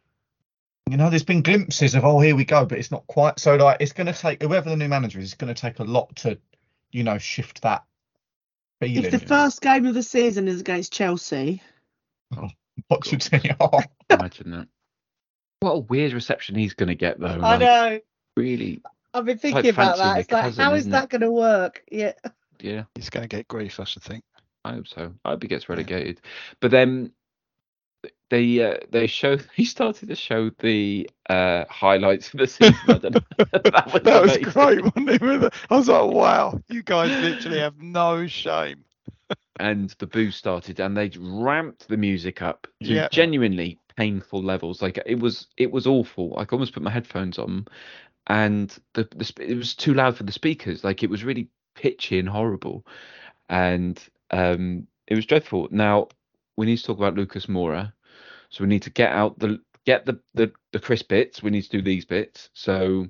[0.89, 3.39] You know, there's been glimpses of oh, here we go, but it's not quite.
[3.39, 5.80] So like, it's going to take whoever the new manager is, it's going to take
[5.80, 6.38] a lot to,
[6.91, 7.84] you know, shift that
[8.80, 9.06] feeling.
[9.06, 11.62] If the first game of the season is against Chelsea,
[12.38, 12.48] oh,
[12.88, 14.67] what should say, oh, imagine that.
[15.60, 17.28] What a weird reception he's going to get though.
[17.28, 18.00] I like, know.
[18.38, 18.82] Really,
[19.13, 20.20] I've been like thinking about that.
[20.20, 21.84] It's like, cousin, how is that going to work?
[21.91, 22.13] Yeah.
[22.62, 22.84] yeah.
[22.96, 24.24] He's going to get grief, I should think.
[24.67, 25.13] I hope so.
[25.25, 26.21] I hope he gets relegated.
[26.60, 27.12] But then
[28.30, 32.91] they uh, they show he started to show the uh, highlights of the season.
[32.91, 33.19] I don't know.
[33.63, 35.53] that was, that was great, wasn't it?
[35.69, 38.86] I was like, wow, you guys literally have no shame.
[39.60, 43.10] And the boo started, and they ramped the music up to Yeah.
[43.10, 44.82] genuinely painful levels.
[44.82, 46.38] Like it was, it was awful.
[46.38, 47.67] I could almost put my headphones on,
[48.27, 50.84] and the, the it was too loud for the speakers.
[50.84, 52.86] Like it was really pitchy and horrible,
[53.49, 53.99] and
[54.32, 55.68] um, it was dreadful.
[55.72, 56.08] Now
[56.56, 57.94] we need to talk about Lucas Moura,
[58.50, 61.42] so we need to get out the get the the the Chris bits.
[61.44, 62.50] We need to do these bits.
[62.54, 63.08] So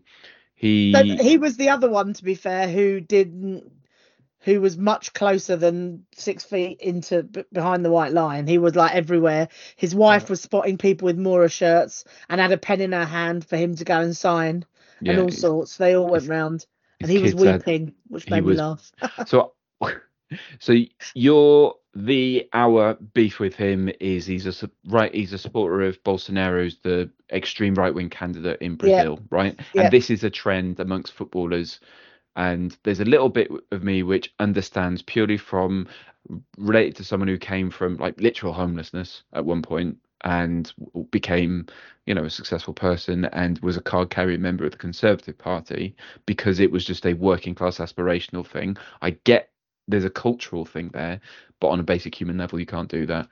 [0.56, 3.71] he, So he was the other one, to be fair, who didn't,
[4.39, 8.47] who was much closer than six feet into b- behind the white line.
[8.47, 9.49] He was like everywhere.
[9.75, 13.45] His wife was spotting people with Moura shirts and had a pen in her hand
[13.45, 14.65] for him to go and sign
[14.99, 15.77] yeah, and all sorts.
[15.77, 16.65] They all went round,
[17.01, 18.91] and he was kids had- weeping, which made me was- laugh.
[19.27, 19.53] so
[20.59, 20.75] so
[21.13, 26.77] you're the our beef with him is he's a right he's a supporter of Bolsonaro's
[26.83, 28.77] the extreme right wing candidate in Yeah.
[28.77, 29.83] Brazil right Yeah.
[29.83, 31.79] and this is a trend amongst footballers
[32.35, 35.87] and there's a little bit of me which understands purely from
[36.57, 40.73] related to someone who came from like literal homelessness at one point and
[41.11, 41.65] became
[42.05, 45.95] you know a successful person and was a card carrying member of the conservative party
[46.25, 49.49] because it was just a working class aspirational thing i get
[49.88, 51.19] there's a cultural thing there
[51.60, 53.28] but on a basic human level you can't do that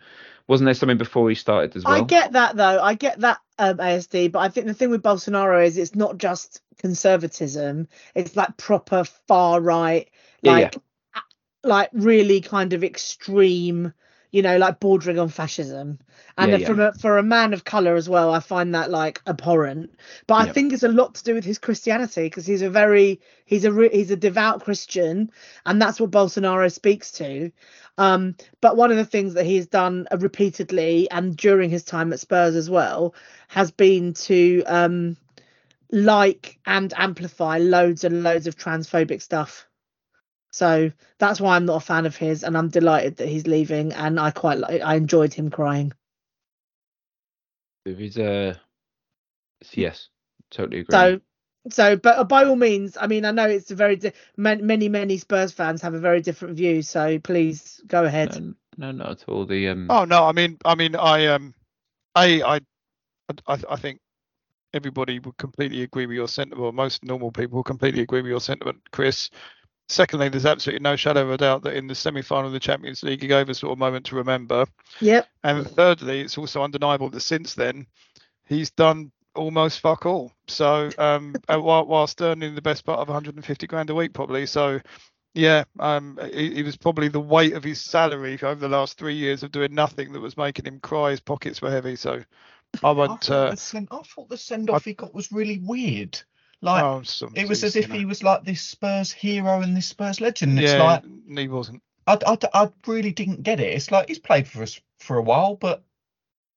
[0.47, 2.79] wasn't there something before he started as well I get that though.
[2.79, 6.17] I get that um, ASD, but I think the thing with Bolsonaro is it's not
[6.17, 7.87] just conservatism.
[8.13, 10.09] It's like proper far right,
[10.41, 10.63] Yeah, yeah.
[10.63, 10.75] like
[11.63, 13.91] like really kind of extreme,
[14.35, 15.97] you know, like bordering on fascism.
[16.37, 16.67] And Yeah, yeah.
[16.67, 19.95] from a, for a man of color as well, I find that like abhorrent.
[20.27, 23.21] But I think it's a lot to do with his Christianity because he's a very
[23.45, 25.31] he's a re- he's a devout Christian,
[25.65, 27.49] and that's what Bolsonaro speaks to.
[27.97, 32.11] Um, but one of the things that he's done uh, repeatedly and during his time
[32.11, 33.15] at Spurs as well
[33.47, 35.15] has been to um,
[35.91, 39.64] like and amplify loads and loads of transphobic stuff.
[40.55, 43.91] So that's why I'm not a fan of his, and I'm delighted that he's leaving.
[43.91, 45.91] And I quite like, I enjoyed him crying.
[47.83, 48.59] there is a
[49.73, 50.07] yes
[50.49, 51.19] totally agree So,
[51.71, 55.17] so, but by all means, I mean, I know it's a very di- many many
[55.17, 56.81] Spurs fans have a very different view.
[56.83, 58.29] So please go ahead.
[58.29, 61.53] no, no not at all the um Oh no, I mean, I mean, I um,
[62.15, 62.59] I, I,
[63.45, 63.99] I, I think
[64.73, 66.63] everybody would completely agree with your sentiment.
[66.63, 69.29] Or most normal people will completely agree with your sentiment, Chris.
[69.87, 73.03] Secondly, there's absolutely no shadow of a doubt that in the semi-final of the Champions
[73.03, 74.65] League, he gave us sort of moment to remember.
[74.99, 75.27] Yep.
[75.43, 77.85] And thirdly, it's also undeniable that since then,
[78.45, 80.33] he's done almost fuck all.
[80.47, 84.47] So, um, uh, while, whilst earning the best part of 150 grand a week, probably.
[84.47, 84.79] So,
[85.35, 89.15] yeah, um, it, it was probably the weight of his salary over the last three
[89.15, 91.11] years of doing nothing that was making him cry.
[91.11, 91.95] His pockets were heavy.
[91.95, 92.23] So,
[92.83, 93.25] I I won't.
[93.25, 96.19] thought, Uh, the send, I thought the send off he got was really weird.
[96.61, 97.03] Like oh,
[97.35, 100.59] it was as if he was like this Spurs hero and this Spurs legend.
[100.59, 101.03] It's Yeah, like
[101.37, 101.81] he wasn't.
[102.07, 103.73] I, I, I really didn't get it.
[103.73, 105.83] It's like he's played for us for a while, but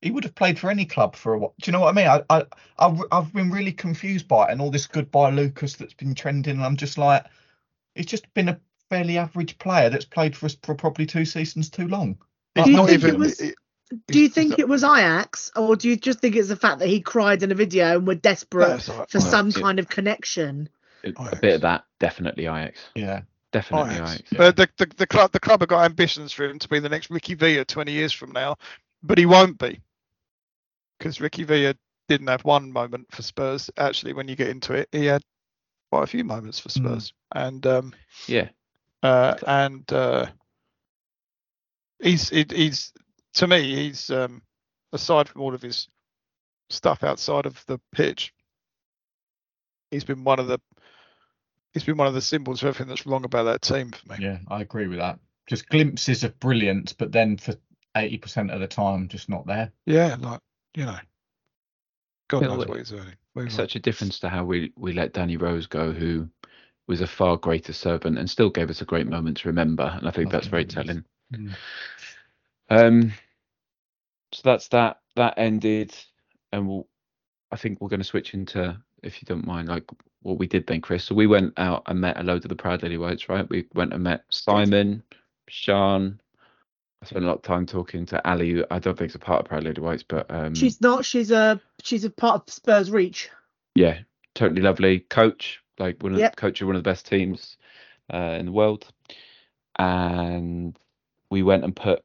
[0.03, 1.55] he would have played for any club for a while.
[1.61, 2.07] Do you know what I mean?
[2.07, 2.45] I, I,
[2.79, 6.57] I've, I've been really confused by it and all this goodbye Lucas that's been trending.
[6.57, 7.25] And I'm just like,
[7.95, 11.69] it's just been a fairly average player that's played for us for probably two seasons
[11.69, 12.19] too long.
[12.57, 13.11] You not even.
[13.11, 13.55] it was- it-
[14.09, 16.89] Do you think it was Ajax, or do you just think it's the fact that
[16.89, 19.11] he cried in a video and we're desperate That's all right.
[19.11, 20.69] for Well, some it- kind of connection?
[21.05, 23.23] a, a bit of that definitely Ajax Yeah.
[23.53, 24.11] definitely Ajax.
[24.15, 24.41] Ajax Yeah.
[24.43, 26.89] Uh, the, the the club the club have got ambitions for him to be the
[26.89, 28.57] next Ricky Villa 20 years from now,
[29.03, 29.81] but he won't be
[30.99, 31.75] because Ricky Villa
[32.09, 33.71] didn't have one moment for Spurs.
[33.77, 35.23] Actually, when you get into it, he had
[35.91, 36.73] quite a few moments for Mm.
[36.73, 37.95] Spurs, and um,
[38.27, 38.49] yeah
[39.03, 40.27] uh, and uh,
[42.03, 42.93] he's it, he's
[43.39, 44.43] to me he's um,
[44.93, 45.89] aside from all of his
[46.71, 48.35] stuff outside of the pitch,
[49.91, 50.61] he's been one of the
[51.73, 54.25] he's been one of the symbols of everything that's wrong about that team for me.
[54.25, 55.21] Yeah, I agree with that.
[55.47, 57.55] Just glimpses of brilliance, but then for
[57.97, 59.73] 80% of the time, just not there.
[59.87, 60.41] Yeah, like
[60.75, 60.99] you know,
[62.29, 63.15] God Yeah, knows what he's earning.
[63.35, 66.29] Move It's such a difference to how we we let Danny Rose go, who
[66.89, 69.85] was a far greater servant and still gave us a great moment to remember.
[69.97, 71.05] And I think that's very telling.
[71.33, 71.55] Mm.
[72.71, 73.13] Um,
[74.33, 74.99] so that's that.
[75.17, 75.95] That ended,
[76.53, 76.87] and we'll,
[77.51, 79.85] I think we're going to switch into, if you don't mind, like
[80.23, 81.05] what we did then, Chris.
[81.05, 83.49] So we went out and met a load of the Proud Lily Whites, right?
[83.49, 85.03] We went and met Simon,
[85.49, 86.21] Sean.
[87.03, 88.51] I spent a lot of time talking to Ali.
[88.53, 91.05] who I don't think is a part of Proud Lily Whites, but um, She's not.
[91.05, 93.31] She's a she's a part of Spurs Reach.
[93.77, 93.99] yeah,
[94.35, 96.37] totally lovely coach, like one of Yep.
[96.37, 97.57] coach of one of the best teams
[98.13, 98.87] uh, in the world.
[99.79, 100.77] And
[101.31, 102.03] we went and put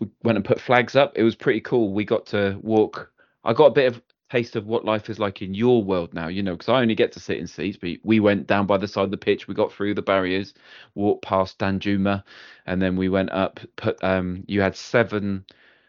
[0.00, 1.12] we went and put flags up.
[1.16, 1.92] It was pretty cool.
[1.92, 3.12] We got to walk.
[3.44, 6.28] I got a bit of taste of what life is like in your world now,
[6.28, 8.78] you know, because I only get to sit in seats, but we went down by
[8.78, 10.54] the side of the pitch, we got through the barriers,
[10.94, 12.22] walked past Danjuma,
[12.66, 13.60] and then we went up.
[13.76, 15.44] Put um, you had seven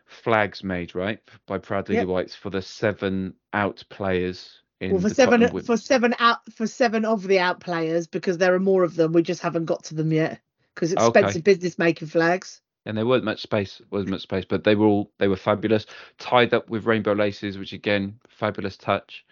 [0.07, 2.05] flags made, right, by Lily Yep.
[2.05, 4.61] Whites for the seven out players.
[4.81, 8.07] In Well, for the seven Tottenham for seven out for seven of the out players
[8.07, 9.13] because there are more of them.
[9.13, 10.41] We just haven't got to them yet
[10.75, 11.07] because it's Okay.
[11.07, 12.61] expensive business making flags.
[12.85, 15.85] And there weren't much space wasn't much space but they were all they were fabulous
[16.17, 19.25] tied up with rainbow laces which again fabulous touch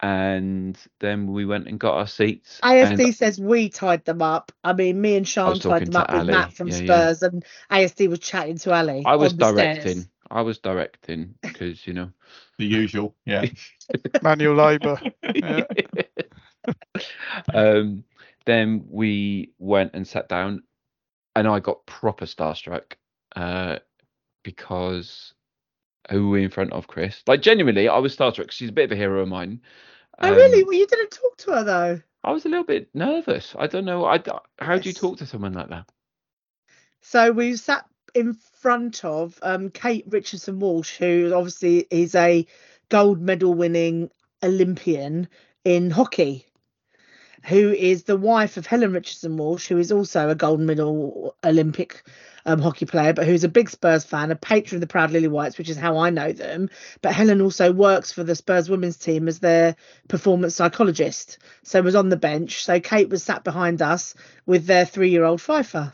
[0.00, 4.52] and then we went and got our seats ASD and says we tied them up.
[4.62, 6.84] I mean, me and Sean tied them to up with Matt from Yeah, yeah.
[6.84, 9.02] Spurs, and ASD was chatting to Ali.
[9.04, 10.08] i was directing stairs.
[10.30, 12.10] i was directing because you know
[12.58, 13.14] The usual.
[13.24, 13.46] Yeah.
[14.22, 15.00] Manual labour.
[15.34, 15.64] Yeah.
[17.54, 18.04] um
[18.44, 20.62] then we went and sat down
[21.38, 22.94] and i got proper starstruck
[23.36, 23.78] uh
[24.42, 25.34] because
[26.10, 28.50] who were we in front of chris like genuinely i was starstruck.
[28.50, 29.60] she's a bit of a hero of mine
[30.20, 30.64] Oh, Um, really?
[30.64, 32.00] Well, you didn't talk to her though.
[32.24, 33.54] I was a little bit nervous.
[33.56, 34.04] I don't know.
[34.04, 34.20] I
[34.58, 35.88] how do you talk to someone like that?
[37.00, 37.84] So we sat
[38.14, 42.44] in front of um, Kate Richardson Walsh, who obviously is a
[42.88, 44.10] gold medal winning
[44.42, 45.28] Olympian
[45.64, 46.46] in hockey,
[47.44, 52.02] who is the wife of Helen Richardson Walsh, who is also a gold medal Olympic
[52.46, 55.28] um, hockey player, but who's a big Spurs fan, a patron of the Proud Lily
[55.28, 56.70] Whites, which is how I know them.
[57.02, 59.76] But Helen also works for the Spurs women's team as their
[60.08, 61.38] performance psychologist.
[61.62, 62.64] So was on the bench.
[62.64, 64.14] So Kate was sat behind us
[64.46, 65.92] with their three year old Pfeiffer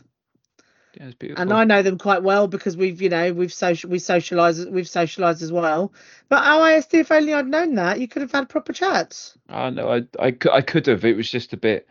[1.01, 1.41] it's beautiful.
[1.41, 4.87] and I know them quite well because we've you know we've social we socialize we've
[4.89, 5.93] socialized as well.
[6.29, 9.37] But OISD, if only I'd known that, you could have had proper chats.
[9.49, 9.89] I know.
[9.91, 11.05] I I could I could have.
[11.05, 11.87] It was just a bit.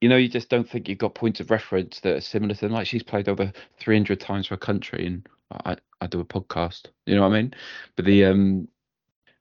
[0.00, 2.60] You know, you just don't think you've got points of reference that are similar to
[2.60, 2.70] them.
[2.72, 5.28] Like she's played over 300 times for a country, and
[5.64, 6.86] I I do a podcast.
[7.06, 7.54] You know what I mean?
[7.96, 8.68] But the um,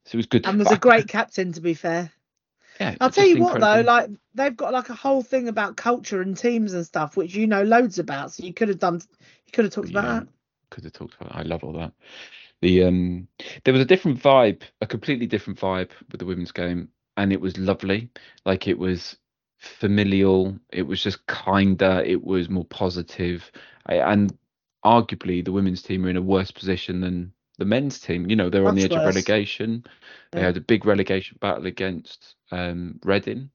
[0.05, 0.45] so it was good.
[0.47, 2.11] And was But a I- great captain to be fair.
[2.79, 3.83] Yeah, I'll tell you what incredible.
[3.83, 7.35] though, like they've got like a whole thing about culture and teams and stuff, which
[7.35, 8.33] you know loads about.
[8.33, 9.01] So you could have done
[9.45, 10.27] you could have talked about that.
[10.69, 11.31] could have talked about.
[11.31, 11.39] it.
[11.39, 11.93] I love all that.
[12.61, 13.27] The um,
[13.63, 17.41] there was a different vibe, a completely different vibe with the women's game, and it
[17.41, 18.09] was lovely.
[18.45, 19.17] Like it was
[19.59, 20.57] familial.
[20.71, 22.03] It was just kinder.
[22.05, 23.51] It was more positive,
[23.85, 24.35] I- and
[24.85, 28.29] arguably the women's team are in a worse position than the men's team.
[28.29, 29.83] You know, they're on the edge of relegation.
[30.31, 30.47] They Yeah.
[30.47, 33.49] had a big relegation battle against um, Reading.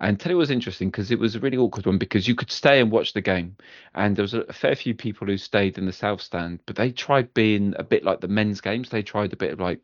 [0.00, 2.34] And tell you what was interesting because it was a really awkward one because you
[2.34, 3.56] could stay and watch the game,
[3.94, 6.74] and there was a, a fair few people who stayed in the south stand, but
[6.74, 8.88] they tried being a bit like the men's games.
[8.88, 9.80] They tried a bit of like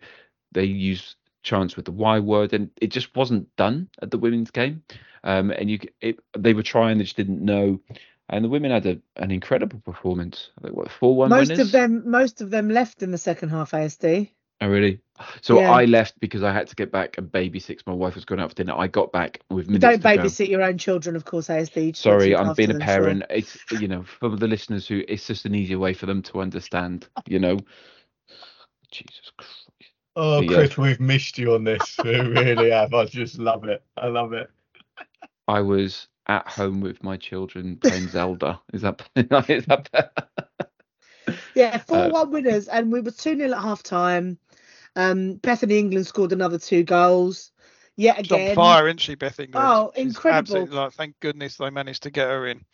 [0.50, 1.14] they used
[1.44, 4.82] chance with the Y word, and it just wasn't done at the women's game.
[5.22, 7.80] Um, and you, it, they were trying, they just didn't know.
[8.32, 10.50] And the women had a, an incredible performance.
[10.58, 11.66] I think, what four one most winners?
[11.66, 14.30] of them most of them left in the second half ASD.
[14.62, 15.00] Oh, really?
[15.40, 15.72] So Yeah.
[15.72, 17.76] I left because I had to get back and babysit.
[17.78, 18.74] 'cause My wife was going out for dinner.
[18.76, 20.24] I got back with You minutes don't to go.
[20.28, 21.96] babysit your own children, of course, ASD.
[21.96, 22.86] Sorry, I'm being a them, sure.
[22.86, 23.22] parent.
[23.30, 26.40] It's you know, for the listeners who, it's just an easier way for them to
[26.40, 27.08] understand.
[27.26, 27.58] You know,
[28.92, 29.66] Jesus Christ.
[30.16, 30.48] Oh, Yeah.
[30.56, 31.96] Chris, we've missed you on this.
[32.04, 32.92] We really have.
[32.94, 33.82] I just love it.
[33.96, 34.50] I love it.
[35.48, 38.60] I was at home with my children playing Zelda.
[38.72, 40.10] Is that is that better?
[41.54, 44.38] Yeah, four Uh, one winners, and we were two 0 at half time.
[44.94, 47.50] Um, Bethany England scored another two goals.
[47.96, 49.66] Yet She's on again, fire, isn't she, Beth England?
[49.68, 50.38] Oh, She's incredible.
[50.38, 52.64] Absolutely, like, thank goodness they managed to get her in.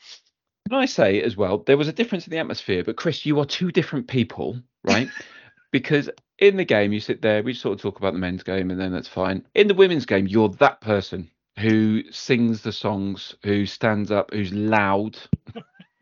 [0.68, 3.40] Can I say as well, there was a difference in the atmosphere, but Chris, you
[3.40, 5.08] are two different people, right?
[5.72, 8.70] because in the game, you sit there, we sort of talk about the men's game,
[8.70, 9.46] and then that's fine.
[9.54, 14.52] In the women's game, you're that person who sings the songs, who stands up, who's
[14.52, 15.18] loud.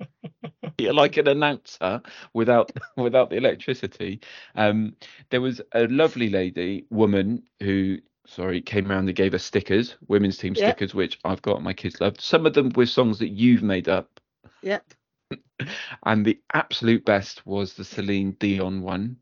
[0.79, 2.03] you're like an announcer
[2.35, 4.21] without without the electricity.
[4.57, 4.97] Um,
[5.31, 7.99] there was a lovely lady, woman who.
[8.27, 10.71] Sorry, came around and gave us stickers, women's team Yeah.
[10.71, 11.63] stickers, which I've got.
[11.63, 12.23] My kids loved.
[12.23, 14.21] Some of them with songs that you've made up,
[14.63, 14.85] Yep.
[16.07, 19.19] and the absolute best was the Celine Dion one.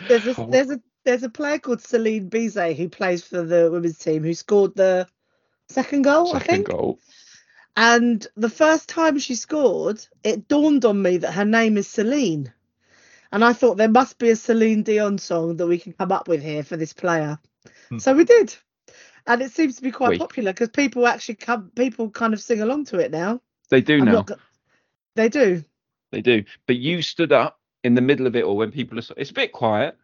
[0.00, 0.46] There's a Oh.
[0.50, 4.34] there's a there's a player called Celine Bizet who plays for the women's team who
[4.34, 5.08] scored the
[5.70, 6.68] second goal, I think.
[6.68, 6.98] goal.
[7.78, 12.52] And the first time she scored, it dawned on me that her name is Celine.
[13.32, 16.28] And I thought there must be a Celine Dion song that we can come up
[16.28, 17.38] with here for this player.
[17.88, 17.98] Hmm.
[17.98, 18.54] So we did.
[19.26, 20.18] And it seems to be quite Oui.
[20.18, 23.40] popular because people actually come, people kind of sing along to it now.
[23.70, 24.12] They do I'm now.
[24.12, 24.32] not
[25.16, 25.64] they do.
[26.12, 26.44] They do.
[26.66, 29.02] But you stood up in the middle of it all when people are.
[29.16, 29.96] It's a bit quiet.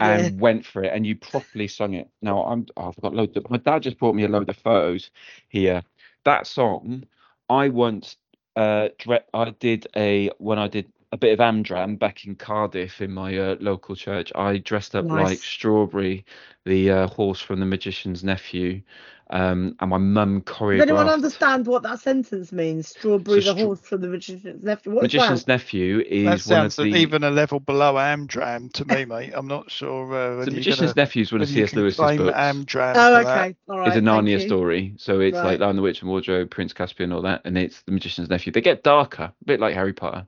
[0.00, 0.42] And Yeah.
[0.42, 2.08] went for it, and you properly sung it.
[2.22, 2.66] Now I'm.
[2.76, 3.50] Oh, I've got loads of.
[3.50, 5.10] My dad just brought me a load of photos
[5.48, 5.82] here.
[6.24, 7.04] That song,
[7.48, 8.16] I once
[8.56, 8.88] uh,
[9.34, 13.38] I did a when I did a bit of Amdram back in Cardiff in my
[13.38, 14.32] uh, local church.
[14.34, 16.24] I dressed up like Strawberry,
[16.64, 18.82] the uh, horse from The Magician's Nephew,
[19.30, 20.78] um, and my mum choreographed.
[20.80, 22.88] Does anyone understand what that sentence means?
[22.88, 24.92] Strawberry So the stra- horse from the magician's nephew.
[24.92, 25.52] What's Magician's that?
[25.52, 29.32] Nephew That is one of the even a level below Amdram to me, mate.
[29.36, 31.70] I'm not sure uh, the Magician's gonna, Nephew is one of C.S.
[31.70, 32.36] can Lewis's claim books.
[32.36, 32.90] Amdram.
[32.96, 33.38] Oh, for that.
[33.38, 33.56] okay.
[33.68, 33.86] All right.
[33.88, 34.40] it's a thank Narnia you.
[34.40, 34.94] story.
[34.98, 35.44] So it's Right.
[35.44, 38.52] like Lion the Witch and Wardrobe, Prince Caspian, all that, and it's the Magician's Nephew.
[38.52, 40.26] They get darker, a bit like Harry Potter,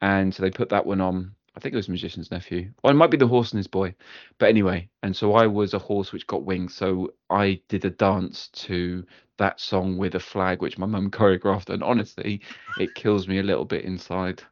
[0.00, 1.32] and so they put that one on.
[1.56, 3.94] I think it was Magician's Nephew, or it might be the Horse and His Boy,
[4.38, 4.88] but anyway.
[5.02, 9.04] And so I was a horse which got wings, so I did a dance to
[9.38, 12.42] that song with a flag, which my mum choreographed, and honestly,
[12.78, 14.42] it kills me a little bit inside.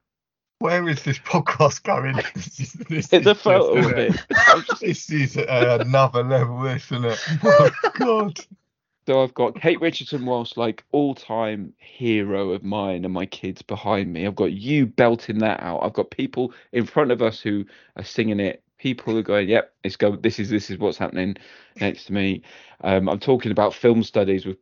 [0.59, 2.17] Where is this podcast going?
[2.35, 4.21] This is, this It's a is photo of it.
[4.49, 7.19] I'm just- This is uh, another level, isn't it?
[7.45, 8.41] Oh, God.
[9.07, 13.63] So I've got Kate Richardson Walsh like all time hero of mine and my kids
[13.63, 14.27] behind me.
[14.27, 15.85] I've got you belting that out.
[15.85, 18.65] I've got people in front of us who are singing it.
[18.79, 21.37] People are going, Yep, it's go this is this is what's happening
[21.81, 22.43] next to me.
[22.83, 24.59] Um, I'm talking about film studies with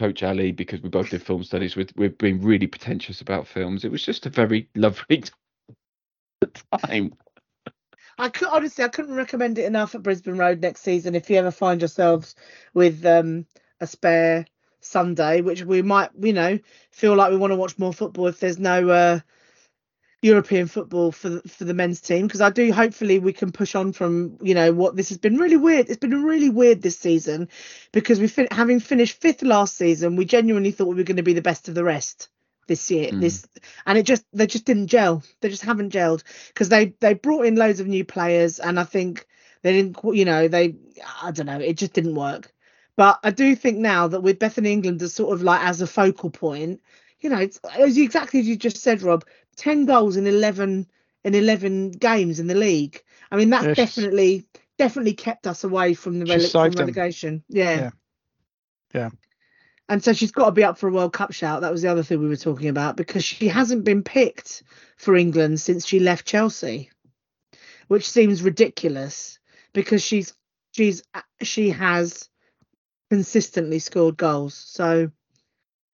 [0.00, 3.84] Coach Ali because we both did film studies with we've been really pretentious about films.
[3.84, 5.24] It was just a very lovely
[6.72, 7.12] time.
[8.18, 11.14] I could honestly, I couldn't recommend it enough at Brisbane Road next season.
[11.14, 12.34] If you ever find yourselves
[12.72, 13.44] with um,
[13.80, 14.46] a spare
[14.80, 16.58] Sunday, which we might, you know,
[16.90, 19.20] feel like we want to watch more football if there's no uh,
[20.22, 22.72] European football for the, for the men's team, because I do.
[22.72, 25.88] Hopefully, we can push on from you know what this has been really weird.
[25.88, 27.48] It's been really weird this season
[27.92, 31.22] because we fin- having finished fifth last season, we genuinely thought we were going to
[31.22, 32.28] be the best of the rest
[32.66, 33.10] this year.
[33.10, 33.20] Mm.
[33.20, 33.46] This
[33.84, 35.22] and it just they just didn't gel.
[35.40, 38.84] They just haven't gelled because they they brought in loads of new players and I
[38.84, 39.26] think
[39.62, 40.76] they didn't you know they
[41.22, 42.52] I don't know it just didn't work.
[42.96, 45.86] But I do think now that with Bethany England as sort of like as a
[45.86, 46.80] focal point,
[47.20, 49.24] you know, it's as you- exactly as you just said, Rob,
[49.56, 50.86] ten goals in eleven
[51.24, 53.02] in eleven games in the league.
[53.30, 54.46] I mean, that's she's- definitely
[54.78, 57.42] definitely kept us away from the rele- from relegation.
[57.48, 57.76] Yeah.
[57.76, 57.90] Yeah.
[58.94, 59.10] Yeah.
[59.88, 61.60] And so she's got to be up for a World Cup shout.
[61.60, 64.62] That was the other thing we were talking about because she hasn't been picked
[64.96, 66.90] for England since she left Chelsea,
[67.88, 69.38] which seems ridiculous
[69.72, 70.34] because she's
[70.72, 71.02] she's
[71.42, 72.28] she has
[73.10, 74.54] consistently scored goals.
[74.54, 75.10] So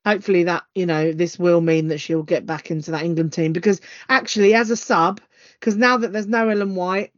[0.04, 3.52] hopefully that you know this will mean that she'll get back into that England team
[3.52, 5.20] because actually as a sub
[5.58, 7.12] because now that there's no Ellen White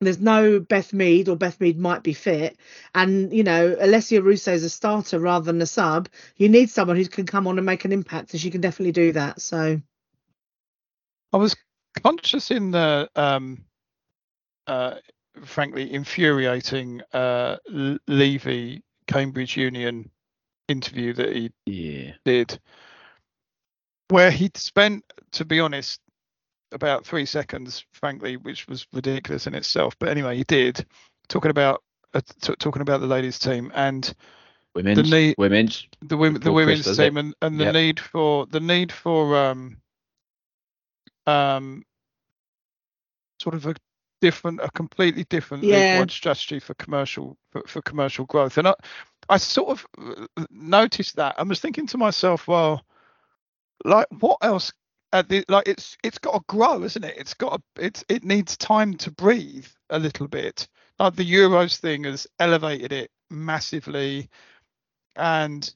[0.00, 2.56] there's no Beth Mead or Beth Mead might be fit
[2.94, 7.06] and you know Alessia Russo's a starter rather than a sub you need someone who
[7.06, 9.80] can come on and make an impact and she can definitely do that so
[11.32, 11.54] I was
[12.02, 13.64] conscious in the um,
[14.66, 14.96] uh,
[15.44, 17.56] frankly infuriating uh,
[18.08, 20.10] Levy Cambridge Union
[20.68, 22.14] interview that he Yeah.
[22.24, 22.60] did,
[24.08, 26.00] where he'd spent, to be honest,
[26.72, 29.96] about three seconds, frankly, which was ridiculous in itself.
[29.98, 30.86] But anyway, he did
[31.28, 31.82] talking about
[32.14, 34.12] uh, t- talking about the ladies' team and
[34.74, 37.74] Women's need- women's the women, the Before Chris women's team and, and the Yep.
[37.74, 39.76] need for the need for um
[41.26, 41.84] um
[43.40, 43.74] sort of a
[44.20, 46.06] different a completely different Yeah.
[46.12, 48.58] strategy for commercial for, for commercial growth.
[48.58, 48.74] And I,
[49.28, 49.86] I sort of
[50.38, 52.82] uh, noticed that I was thinking to myself well
[53.84, 54.72] like what else
[55.12, 57.16] at the, like it's it's got to grow isn't it?
[57.18, 60.68] It's got to, it's it needs time to breathe a little bit.
[60.98, 64.28] Like the euros thing has elevated it massively.
[65.16, 65.72] And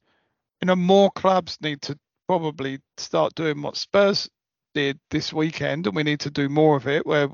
[0.62, 4.30] you know more clubs need to probably start doing what Spurs
[4.74, 7.28] did this weekend, and we need to do more of it, where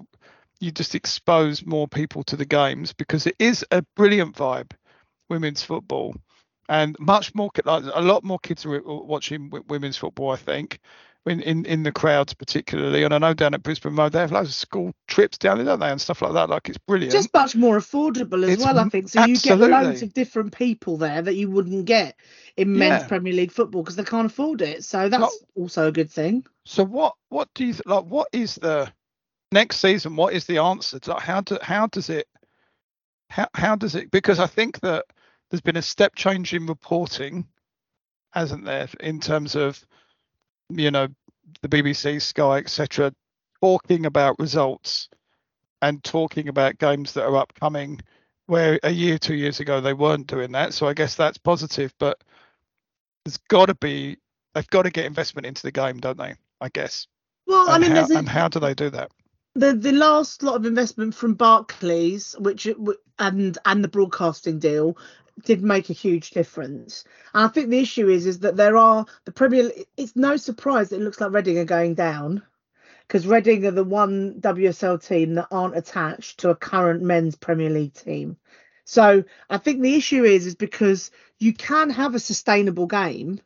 [0.61, 4.73] you just expose more people to the games because it is a brilliant vibe,
[5.31, 6.15] women's football,
[6.69, 10.31] and much more like a lot more kids are watching women's football.
[10.33, 10.81] I think.
[11.27, 14.33] In, in, in the crowds particularly and I know down at Brisbane Road they have
[14.33, 17.11] loads of school trips down there don't they and stuff like that like it's brilliant
[17.11, 20.03] just much more affordable as It's well I think so you get loads absolutely.
[20.03, 22.17] of different people there that you wouldn't get
[22.57, 23.05] in men's Yeah.
[23.05, 26.85] premier league football because they can't afford it so that's also a good thing So
[26.85, 28.05] what what do you th- like?
[28.07, 28.93] What is the
[29.53, 30.17] next season?
[30.17, 30.99] What is the answer?
[31.01, 32.27] To, how do how does it
[33.29, 34.11] how how does it?
[34.11, 35.07] Because I think that
[35.51, 37.47] there's been a step change in reporting,
[38.33, 39.85] hasn't there, in terms of
[40.69, 41.09] you know
[41.63, 43.13] the BBC, Sky, etc.,
[43.61, 45.09] talking about results
[45.83, 48.01] and talking about games that are upcoming.
[48.47, 50.75] Where a year, two years ago they weren't doing that.
[50.75, 52.19] So I guess that's positive, but
[53.25, 54.19] there's got to be
[54.55, 56.35] they've got to get investment into the game, don't they?
[56.61, 57.07] I guess.
[57.47, 59.13] well i mean how, a, and how do they do that?
[59.55, 62.69] The the last lot of investment from Barclays, which
[63.19, 64.97] and and the broadcasting deal,
[65.45, 67.05] did make a huge difference.
[67.35, 69.71] And I think the issue is is that there are the Premier.
[69.97, 72.43] It's no surprise that it looks like Reading are going down
[73.07, 77.71] because Reading are the one WSL team that aren't attached to a current men's Premier
[77.71, 78.37] League team.
[78.85, 83.41] So I think the issue is is because you can have a sustainable game.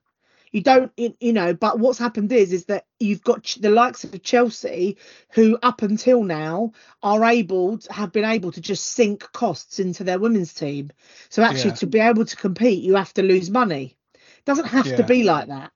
[0.54, 4.22] You don't, you know, but what's happened is is that you've got the likes of
[4.22, 4.98] Chelsea,
[5.32, 10.04] who up until now are able to, have been able to just sink costs into
[10.04, 10.92] their women's team.
[11.28, 11.76] So actually, Yeah.
[11.78, 13.96] to be able to compete, you have to lose money.
[14.14, 15.72] It doesn't have to be like that,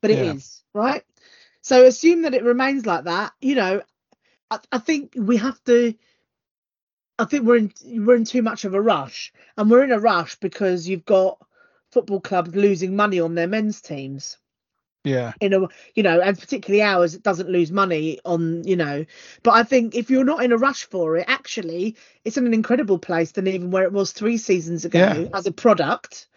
[0.00, 0.34] but it Yeah.
[0.36, 1.04] is right.
[1.62, 3.32] So assume that it remains like that.
[3.40, 3.82] You know,
[4.52, 5.94] I, I think we have to.
[7.18, 7.72] I think we're in
[8.06, 11.44] we're in too much of a rush, and we're in a rush because you've got
[11.92, 14.38] football clubs losing money on their men's teams.
[15.04, 15.32] Yeah.
[15.40, 19.04] In a you know, and particularly ours, it doesn't lose money on you know.
[19.42, 22.54] But I think if you're not in a rush for it, actually, it's in an
[22.54, 25.38] incredible place than even where it was three seasons ago Yeah.
[25.38, 26.28] as a product.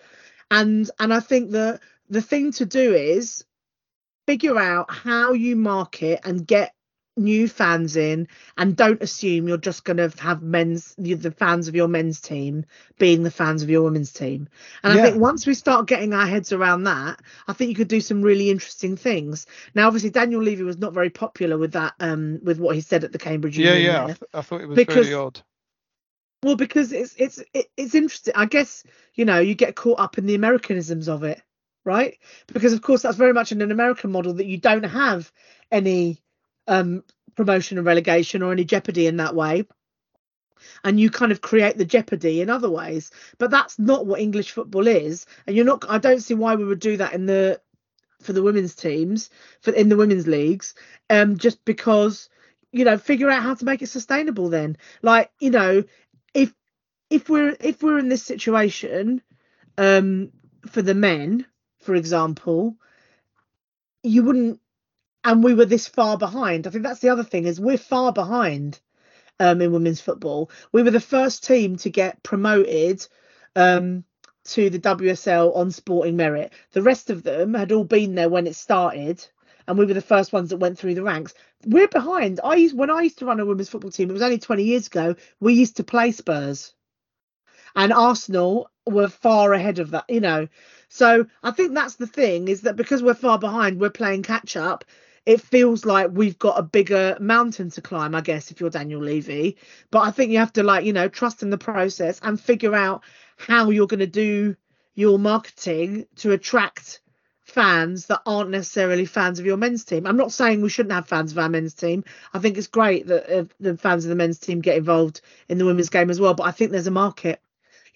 [0.51, 3.45] And and I think that the thing to do is
[4.27, 6.74] figure out how you market and get
[7.17, 11.75] new fans in and don't assume you're just going to have men's the fans of
[11.75, 12.65] your men's team
[12.99, 14.49] being the fans of your women's team
[14.83, 17.87] and i think once we start getting our heads around that i think you could
[17.87, 21.93] do some really interesting things now obviously daniel levy was not very popular with that
[22.01, 23.73] um with what he said at the cambridge Yeah.
[23.75, 24.03] Union Yeah.
[24.03, 25.41] I, th- I thought it was Because- really odd.
[26.43, 28.33] Well, because it's it's it's interesting.
[28.35, 28.83] I guess
[29.15, 31.41] you know you get caught up in the Americanisms of it,
[31.85, 32.19] right?
[32.53, 35.31] Because of course that's very much in an American model that you don't have
[35.71, 36.21] any
[36.67, 37.03] um
[37.35, 39.65] promotion and relegation or any jeopardy in that way.
[40.83, 44.51] And you kind of create the jeopardy in other ways, but that's not what English
[44.51, 45.25] football is.
[45.45, 45.85] And you're not.
[45.87, 47.61] I don't see why we would do that in the
[48.21, 49.29] for the women's teams
[49.61, 50.73] for in the women's leagues,
[51.09, 52.29] um, just because
[52.71, 54.49] you know figure out how to make it sustainable.
[54.49, 55.83] Then, like you know,
[56.33, 56.53] if
[57.09, 59.21] if we're if we're in this situation
[59.77, 60.31] um
[60.67, 61.45] for the men
[61.79, 62.75] for example
[64.03, 64.59] you wouldn't
[65.25, 66.67] and we were this far behind.
[66.67, 68.79] I think that's the other thing is we're far behind
[69.39, 70.51] um in women's football.
[70.71, 73.05] We were the first team to get promoted
[73.55, 74.05] um
[74.45, 76.53] to the WSL on sporting merit.
[76.71, 79.27] The rest of them had all been there when it started
[79.67, 81.33] and we were the first ones that went through the ranks.
[81.65, 82.39] We're behind.
[82.43, 84.63] I used when i used to run a women's football team it was only 20
[84.63, 86.73] years ago we used to play spurs.
[87.75, 90.47] And Arsenal were far ahead of that, you know.
[90.87, 94.55] So I think that's the thing is that because we're far behind, we're playing catch
[94.55, 94.85] up.
[95.25, 99.01] It feels like we've got a bigger mountain to climb, I guess, if you're Daniel
[99.01, 99.57] Levy.
[99.91, 102.75] But I think you have to like, you know, trust in the process and figure
[102.75, 103.03] out
[103.37, 104.55] how you're going to do
[104.93, 107.01] your marketing to attract
[107.41, 110.05] fans that aren't necessarily fans of your men's team.
[110.05, 112.03] I'm not saying we shouldn't have fans of our men's team.
[112.33, 115.57] I think it's great that uh, the fans of the men's team get involved in
[115.57, 116.33] the women's game as well.
[116.33, 117.39] But I think there's a market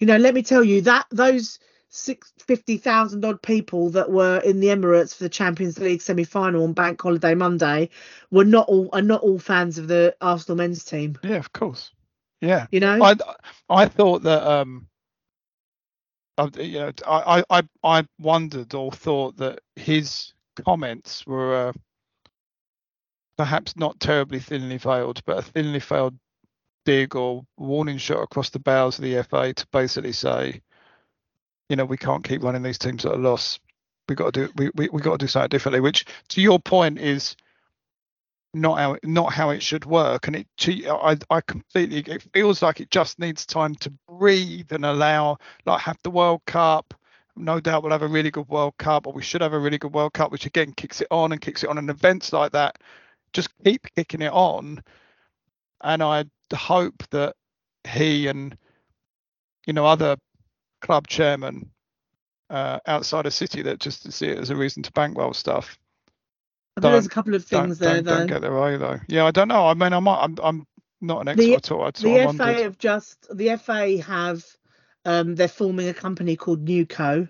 [0.00, 1.60] you know, let me tell you that those
[1.90, 6.24] six fifty thousand odd people that were in the Emirates for the Champions League semi
[6.24, 7.90] final on Bank Holiday Monday
[8.30, 11.18] were not all are not all fans of the Arsenal men's team.
[11.22, 11.36] Yeah.
[11.36, 11.90] Of course.
[12.40, 12.66] Yeah.
[12.70, 13.16] You know, I
[13.68, 14.86] I thought that um
[16.38, 20.32] I, you know I, I I I wondered or thought that his
[20.64, 21.72] comments were uh,
[23.36, 26.18] perhaps not terribly thinly veiled, but a thinly veiled
[26.84, 30.62] dig or warning shot across the bows of the FA to basically say,
[31.70, 33.60] you know, we can't keep running these teams at a loss.
[34.08, 35.80] We got to do we we, we got to do something differently.
[35.80, 37.36] Which, to your point, is
[38.52, 42.62] not how not how it should work and it to- I, I completely it feels
[42.62, 46.92] like it just needs time to breathe and allow like have the world cup
[47.36, 49.78] no doubt we'll have a really good world cup or we should have a really
[49.78, 52.50] good world cup which again kicks it on and kicks it on and events like
[52.50, 52.76] that
[53.32, 54.82] just keep kicking it on
[55.82, 57.36] and i hope that
[57.88, 58.58] he and
[59.64, 60.16] you know other
[60.80, 61.70] club chairman
[62.50, 65.78] uh, outside of city that just see it as a reason to bankroll stuff
[66.76, 68.16] there's a couple of things there don't, though.
[68.18, 69.00] don't get their way though.
[69.08, 69.66] Yeah, I don't know.
[69.66, 70.22] I mean, I might.
[70.22, 70.36] I'm.
[70.42, 70.66] I'm
[71.00, 71.90] not an expert The- at all.
[71.92, 72.60] The I FA wondered.
[72.62, 74.44] have just the FA have
[75.04, 77.28] um they're forming a company called Newco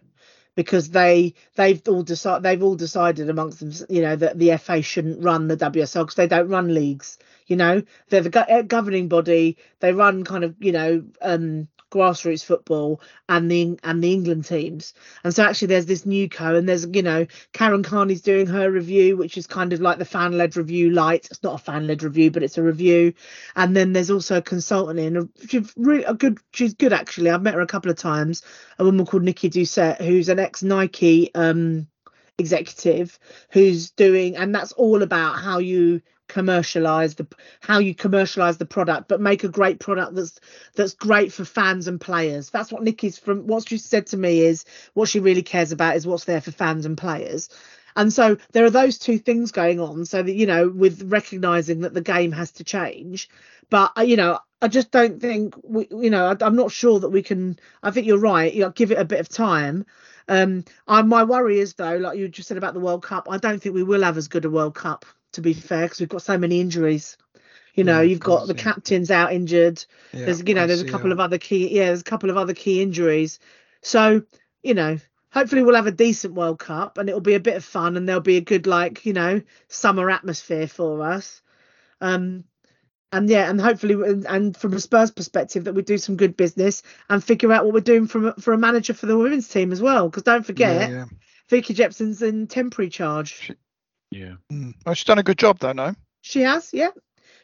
[0.57, 4.83] because they they've all decided they've all decided amongst them you know that the FA
[4.83, 9.09] shouldn't run the WSL because they don't run leagues you know they're the go- governing
[9.09, 14.45] body they run kind of you know um grassroots football and the and the England
[14.45, 14.95] teams.
[15.25, 18.71] And so actually there's this new co and there's you know Karen Carney's doing her
[18.71, 21.27] review which is kind of like the fan led review light.
[21.31, 23.13] It's not a fan led review but it's a review.
[23.57, 27.31] And then there's also a consultant in a, she's really a good she's good actually.
[27.31, 28.43] I've met her a couple of times.
[28.79, 31.87] A woman called nikki doucet who's an ex nike um
[32.39, 33.19] executive
[33.51, 36.01] who's doing and that's all about how you
[36.31, 37.27] commercialize the
[37.61, 40.41] how you commercialize the product, but make a great product that's
[40.75, 42.51] that's great for fans and players.
[42.51, 44.65] That's what Nikki's from what she said to me is
[44.95, 47.49] what she really cares about is what's there for fans and players.
[47.97, 50.05] And so there are those two things going on.
[50.05, 53.29] So that you know, with recognizing that the game has to change,
[53.69, 57.01] but uh, you know, I just don't think we, you know, I, am not sure
[57.01, 57.59] that we can.
[57.83, 58.55] I think you're right.
[58.55, 59.85] You know, give it a bit of time.
[60.29, 63.39] Um, I, my worry is though, like you just said about the World Cup, I
[63.39, 66.09] don't think we will have as good a World Cup to be fair, because we've
[66.09, 67.17] got so many injuries.
[67.75, 68.63] You know, Yeah, you've got the yeah.
[68.63, 69.85] captains out injured.
[70.13, 72.37] Yeah, there's you know, there's a couple of other key yeah, there's a couple of
[72.37, 73.39] other key injuries.
[73.83, 74.23] So,
[74.63, 74.99] you know,
[75.33, 78.09] hopefully we'll have a decent World Cup and it'll be a bit of fun and
[78.09, 81.43] there'll be a good like, you know, summer atmosphere for us.
[82.01, 82.45] Um
[83.13, 86.37] and yeah, and hopefully, and- and from a Spurs perspective, that we do some good
[86.37, 89.73] business and figure out what we're doing from for a manager for the women's team
[89.73, 90.09] as well.
[90.09, 90.91] Because don't forget.
[91.49, 93.51] Vicky Jepson's in temporary charge.
[94.11, 94.35] Yeah.
[94.51, 94.75] Mm.
[94.87, 95.95] Oh, she's done a good job though, no?
[96.23, 96.91] She has, yeah,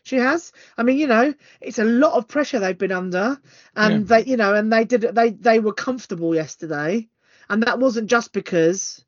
[0.03, 0.53] she has.
[0.77, 3.41] I mean, you know, it's a lot of pressure they've been under,
[3.75, 7.09] and they, you know, and they did, they they were comfortable yesterday,
[7.49, 9.05] and that wasn't just because,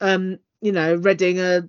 [0.00, 1.68] um, you know, Reading are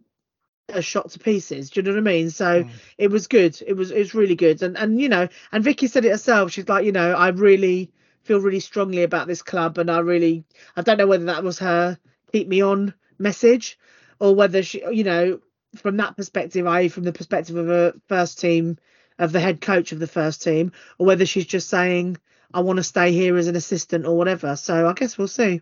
[0.69, 1.69] a shot to pieces.
[1.69, 2.29] Do you know what I mean?
[2.29, 2.69] So Mm.
[2.97, 3.61] it was good.
[3.65, 6.51] It was it was really good, and and you know, and Vicky said it herself.
[6.51, 7.91] She's like, you know, I really
[8.23, 10.45] feel really strongly about this club, and I really,
[10.77, 11.97] I don't know whether that was her
[12.31, 13.77] keep me on message,
[14.23, 15.41] or whether she, you know,
[15.75, 18.77] from that perspective, i.e., from the perspective of a first team,
[19.19, 22.15] of the head coach of the first team, or whether she's just saying,
[22.53, 24.55] I want to stay here as an assistant or whatever.
[24.55, 25.61] So I guess we'll see.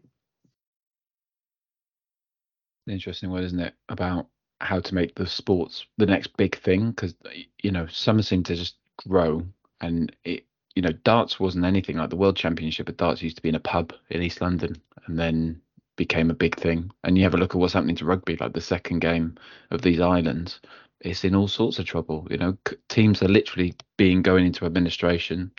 [2.88, 3.74] interesting one, isn't it?
[3.90, 4.28] About
[4.60, 7.16] how to make the sports the next big thing because
[7.64, 8.76] you know some seem to just
[9.08, 9.44] grow
[9.80, 10.46] and it
[10.76, 13.56] you know darts wasn't anything like the world championship but darts used to be in
[13.56, 15.60] a pub in east london and then
[16.06, 16.90] became a big thing.
[17.04, 19.36] And you have a look at what's happening to rugby like the second game
[19.70, 20.60] of these islands
[21.04, 22.58] it's in all sorts of trouble you know?
[22.90, 25.52] Teams are literally being going into administration.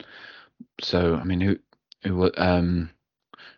[0.80, 1.58] So i mean who
[2.04, 2.90] who um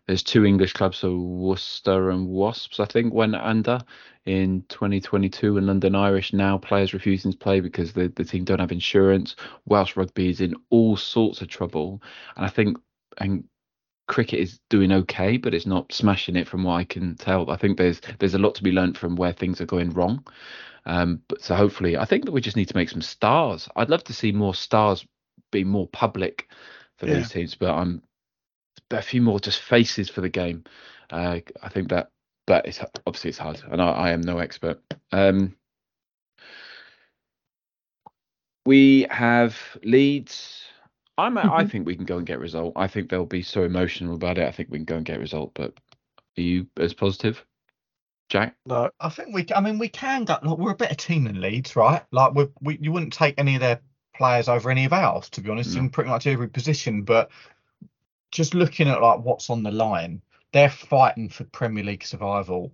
[0.06, 3.80] there's two English clubs, so Worcester and Wasps, I think, went under
[4.26, 8.58] in 2022, and London Irish now players refusing to play because the, the team don't
[8.58, 9.34] have insurance.
[9.64, 12.02] Welsh rugby is in all sorts of trouble,
[12.36, 12.76] and I think
[13.18, 13.44] and
[14.06, 17.50] cricket is doing okay, but it's not smashing it from what I can tell.
[17.50, 20.26] I think there's there's a lot to be learned from where things are going wrong.
[20.86, 23.68] Um, but so hopefully, I think that we just need to make some stars.
[23.76, 25.06] I'd love to see more stars
[25.50, 26.48] be more public
[26.98, 27.14] for Yeah.
[27.14, 28.02] these teams, but I'm
[28.90, 30.64] a few more just faces for the game.
[31.10, 32.10] Uh, I think that,
[32.46, 34.80] but it's obviously it's hard, and I, I am no expert.
[35.12, 35.56] Um,
[38.66, 40.63] we have Leeds.
[41.16, 41.38] I'm.
[41.38, 41.70] I Mhm.
[41.70, 42.72] think we can go and get a result.
[42.76, 44.48] I think they'll be so emotional about it.
[44.48, 45.52] I think we can go and get a result.
[45.54, 45.74] But
[46.36, 47.44] are you as positive,
[48.28, 48.56] Jack?
[48.66, 48.90] No.
[49.00, 49.46] I think we.
[49.54, 50.38] I mean, we can go.
[50.42, 52.02] Look, we're a better team than Leeds, right?
[52.10, 53.80] Like we, we, you wouldn't take any of their
[54.16, 55.82] players over any of ours, to be honest, No.
[55.82, 57.02] in pretty much every position.
[57.02, 57.30] But
[58.32, 60.20] just looking at like what's on the line,
[60.52, 62.72] they're fighting for Premier League survival.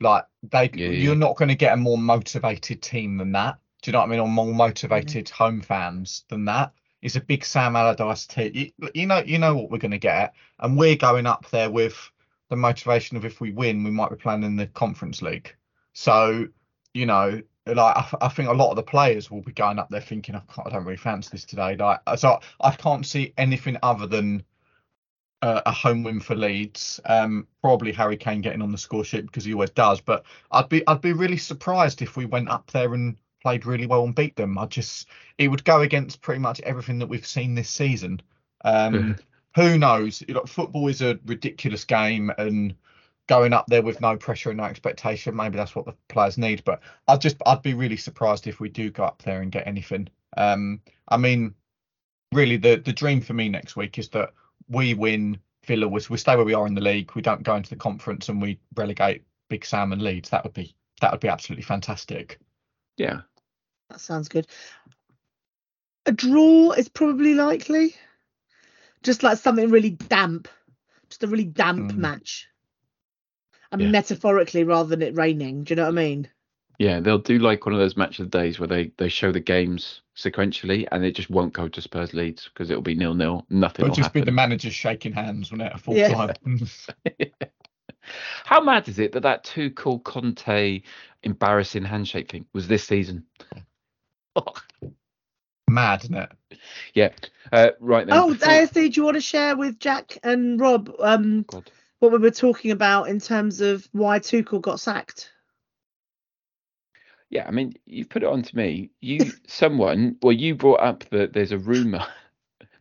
[0.00, 1.18] Like they, Yeah, you're yeah.
[1.18, 3.58] not going to get a more motivated team than that.
[3.82, 4.20] Do you know what I mean?
[4.20, 6.72] Or more motivated home fans than that.
[7.02, 8.52] It's a big Sam Allardyce team.
[8.54, 11.70] You, you know, you know what we're going to get, and we're going up there
[11.70, 12.10] with
[12.48, 15.54] the motivation of if we win, we might be playing in the Conference League.
[15.92, 16.48] So,
[16.94, 19.90] you know, like I, I think a lot of the players will be going up
[19.90, 21.76] there thinking, I, I don't really fancy this today.
[21.76, 24.42] Like, so I can't see anything other than
[25.42, 27.00] uh, a home win for Leeds.
[27.04, 30.00] Um, probably Harry Kane getting on the score sheet because he always does.
[30.00, 33.86] But I'd be I'd be really surprised if we went up there and played really
[33.86, 34.58] well and beat them.
[34.58, 35.08] I just
[35.38, 38.20] it would go against pretty much everything that we've seen this season.
[38.64, 39.16] Um,
[39.54, 40.22] who knows?
[40.26, 42.74] You know, football is a ridiculous game, and
[43.26, 46.62] going up there with no pressure and no expectation, maybe that's what the players need.
[46.64, 49.66] But I'd just I'd be really surprised if we do go up there and get
[49.66, 50.08] anything.
[50.36, 51.54] Um, I mean,
[52.32, 54.32] really, the the dream for me next week is that
[54.68, 55.38] we win.
[55.66, 57.10] Villa, we, we stay where we are in the league.
[57.14, 60.30] We don't go into the conference and we relegate Big Sam and Leeds.
[60.30, 62.38] That would be that would be absolutely fantastic.
[62.98, 63.20] Yeah.
[63.90, 64.46] That sounds good.
[66.06, 67.94] A draw is probably likely.
[69.02, 70.48] Just like something really damp.
[71.08, 71.96] Just a really damp Mm.
[71.96, 72.48] match.
[73.72, 73.92] I mean, Yeah.
[73.92, 75.64] metaphorically rather than it raining.
[75.64, 76.28] Do you know what I mean?
[76.78, 79.32] Yeah, they'll do like one of those match of the days where they, they show
[79.32, 83.14] the games sequentially and it just won't go to Spurs Leeds because it'll be nil
[83.14, 83.46] nil.
[83.50, 86.08] Nothing It'll will just be the managers shaking hands when it a full Yeah.
[86.08, 86.34] time.
[88.44, 90.82] How mad is it that that too cool Conte
[91.22, 93.24] embarrassing handshake thing was this season?
[95.70, 96.32] Mad, isn't it?
[96.94, 97.10] yeah.
[97.52, 98.16] Uh, right then.
[98.16, 101.70] Oh, before- ASD, do you want to share with Jack and Rob um God.
[101.98, 105.30] what we were talking about in terms of why Tuchel got sacked?
[107.30, 108.90] Yeah, I mean, you've put it on to me.
[109.02, 112.06] You, someone, well, you brought up that there's a rumor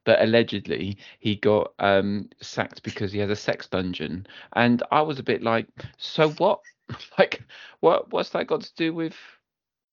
[0.08, 5.20] that allegedly he got um, sacked because he has a sex dungeon, and I was
[5.20, 6.62] a bit like, so what?
[7.20, 7.43] like,
[7.82, 8.12] what?
[8.12, 9.16] What's that got to do with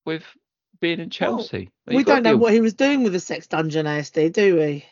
[0.06, 0.24] with
[0.80, 1.70] being in Chelsea?
[1.86, 4.86] we don't know the- what he was doing with the sex dungeon, ASD, do we?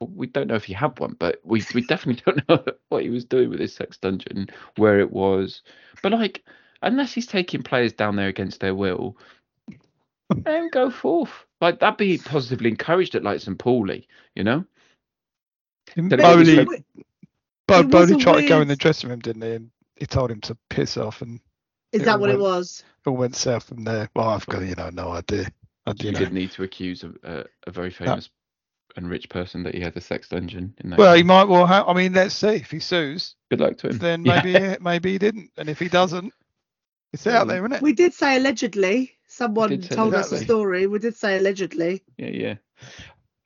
[0.00, 3.10] we don't know if he had one, but we we definitely don't know what he
[3.10, 5.62] was doing with his sex dungeon, where it was.
[6.02, 6.44] But like,
[6.82, 9.16] unless he's taking players down there against their will,
[10.44, 11.30] let him go forth.
[11.60, 13.58] Like that'd be positively encouraged at like St.
[13.58, 14.64] Pauli, you know.
[15.96, 16.84] Don't But know Boehly, a Boehly-
[17.66, 19.52] Bo, it was tried to go in the dressing room, didn't he?
[19.52, 21.40] And he told him to piss off, and
[21.92, 22.84] Is that what it went- was?
[23.06, 24.08] all went south from there.
[24.14, 25.48] Well, I've got you know no idea.
[25.86, 26.18] I, You you know.
[26.18, 28.28] did need to accuse a, a, a very famous
[28.96, 30.98] and rich person that he had a sex dungeon in that.
[30.98, 31.66] Well, he might well.
[31.66, 33.34] Ha- I mean, let's see if he sues.
[33.50, 33.98] Good luck to him.
[33.98, 34.42] Then Yeah.
[34.42, 36.32] maybe maybe he didn't, and if he doesn't,
[37.12, 37.82] it's out Um, there, isn't it?
[37.82, 39.12] We did say allegedly.
[39.26, 40.86] Someone did say told us a story.
[40.86, 42.02] We did say allegedly.
[42.16, 42.54] Yeah, yeah.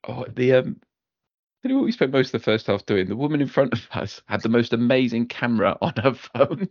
[0.09, 0.81] Oh, the um.
[1.63, 3.07] Tell you what we spent most of the first half doing.
[3.09, 6.69] The woman in front of us had the most amazing camera on her phone,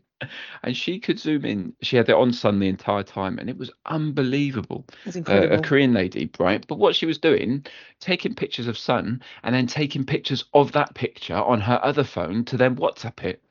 [0.63, 1.73] and she could zoom in.
[1.81, 4.85] She had it on Son the entire time, and it was unbelievable.
[5.05, 5.55] It's Uh, incredible.
[5.55, 6.65] a Korean lady, right?
[6.67, 7.65] But what she was doing,
[8.01, 12.43] taking pictures of Son, and then taking pictures of that picture on her other phone
[12.45, 13.41] to then WhatsApp it.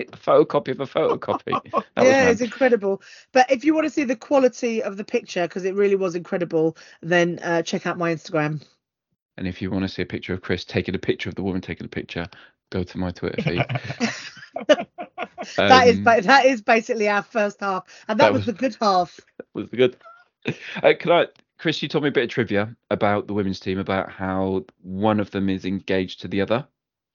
[0.00, 1.52] It- A photocopy of a photocopy.
[1.72, 3.02] That was yeah, it's incredible.
[3.32, 6.14] But if you want to see the quality of the picture, because it really was
[6.14, 8.62] incredible, then uh, check out my Instagram.
[9.36, 11.42] And if you want to see a picture of Chris taking a picture of the
[11.42, 12.26] woman taking a picture,
[12.70, 13.64] go to my Twitter feed.
[15.56, 18.46] that is Um, ba- that is basically our first half, and that, that was, was-
[18.46, 19.20] the good half.
[19.54, 19.96] was the good.
[20.82, 21.26] Uh, can I,
[21.58, 21.82] Chris?
[21.82, 25.30] You told me a bit of trivia about the women's team, about how one of
[25.30, 26.66] them is engaged to the other.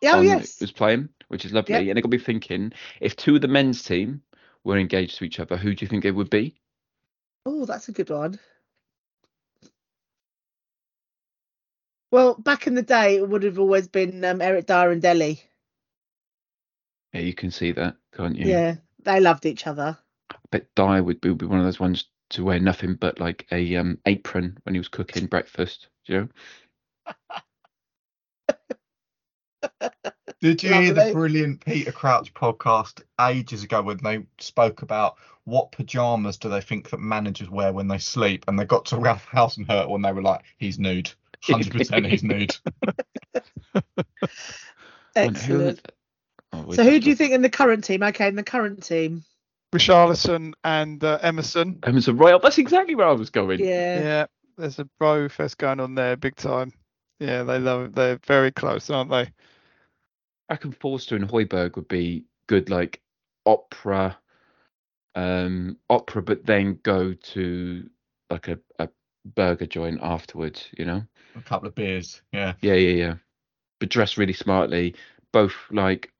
[0.04, 1.74] Oh on yes, was playing, which is lovely.
[1.74, 1.90] Yep.
[1.90, 4.22] And it got me thinking: if two of the men's team
[4.64, 6.56] were engaged to each other, who do you think it would be?
[7.46, 8.40] oh that's a good one.
[12.12, 15.42] Well, back in the day, it would have always been um, Eric Dier and Dele.
[17.14, 18.46] Yeah, you can see that, can't you?
[18.48, 19.98] Yeah, they loved each other.
[20.32, 23.20] I bet Dyer would be, would be one of those ones to wear nothing but
[23.20, 25.88] like a um, apron when he was cooking breakfast.
[26.06, 26.30] Do you
[29.82, 30.12] know?
[30.46, 31.14] Did you hear the Lovely.
[31.14, 35.16] brilliant Peter Crouch podcast ages ago when they spoke about
[35.46, 38.46] what pajamas do they think that managers wear when they sleep?
[38.48, 41.12] And they got to Ralph Hasenhüttl when they were like, he's nude.
[41.46, 42.56] 100% he's nude.
[45.16, 45.91] And who Excellent.
[46.54, 48.04] Oh, So who do you think in the current team?
[48.04, 49.24] Okay, in the current team.
[49.74, 51.80] Richarlison and uh, Emerson.
[51.82, 52.38] Emerson Royal.
[52.38, 53.62] That's exactly where I was going.
[53.62, 54.00] Yeah.
[54.00, 54.26] Yeah,
[54.60, 56.72] there's a bro fest going on there, big time.
[57.20, 57.96] Yeah, they love it.
[57.96, 59.32] They're very close, aren't they?
[60.50, 63.02] I reckon Forster and Højbjerg would be good, like
[63.46, 64.18] opera,
[65.16, 67.89] um, opera, but then go to
[68.30, 68.89] like a, a
[69.26, 70.68] burger joint afterwards.
[70.78, 71.04] You know?
[71.36, 72.22] A couple of beers.
[72.32, 72.54] Yeah.
[72.62, 73.14] Yeah, yeah, yeah.
[73.80, 74.96] But dressed really smartly,
[75.32, 76.12] both like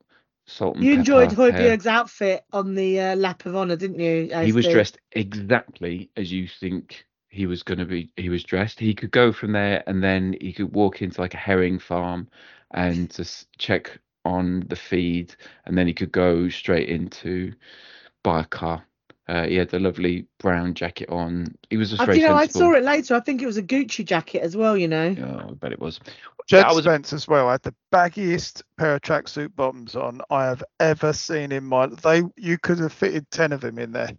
[0.46, 1.76] salt and You enjoyed pepper hair.
[1.76, 4.30] Højbjerg's outfit on the uh, lap of honour, didn't you?
[4.42, 4.72] He was ASD?
[4.72, 8.10] dressed exactly as you think he was going to be.
[8.16, 8.80] He was dressed.
[8.80, 12.28] He could go from there, and then he could walk into like a herring farm
[12.72, 17.52] and just check on the feed, and then he could go straight into
[18.22, 18.84] buy a car.
[19.28, 21.46] Uh, he had a lovely brown jacket on.
[21.70, 23.14] He was just I, very you know, I saw it later.
[23.16, 24.76] I think it was a Gucci jacket as well.
[24.76, 25.16] You know.
[25.18, 26.00] Oh, I bet it was.
[26.46, 30.44] Jed That was- Spence as well had the baggiest pair of tracksuit bottoms on I
[30.44, 31.86] have ever seen in my.
[31.86, 34.10] They you could have fitted ten of them in there.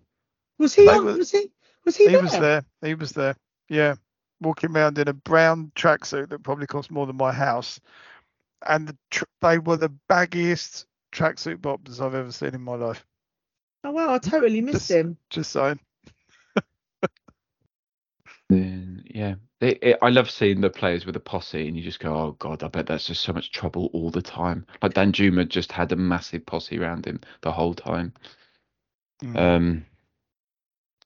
[0.59, 0.87] Was he?
[0.89, 1.51] On, were- was he?
[1.85, 2.21] Was he, He there?
[2.21, 2.65] was there.
[2.81, 3.35] He was there.
[3.69, 3.95] Yeah,
[4.41, 7.79] walking around in a brown tracksuit that probably cost more than my house,
[8.65, 13.05] and the tr- they were the baggiest tracksuit bottoms I've ever seen in my life.
[13.83, 14.13] Oh wow!
[14.13, 15.17] I totally missed Just- him.
[15.29, 15.79] Just saying.
[18.49, 21.99] Then yeah, it, it, I love seeing the players with a posse, and you just
[21.99, 25.49] go, "Oh God, I bet that's just so much trouble all the time." Like Danjuma
[25.49, 28.13] just had a massive posse around him the whole time.
[29.21, 29.37] Mm.
[29.37, 29.85] Um,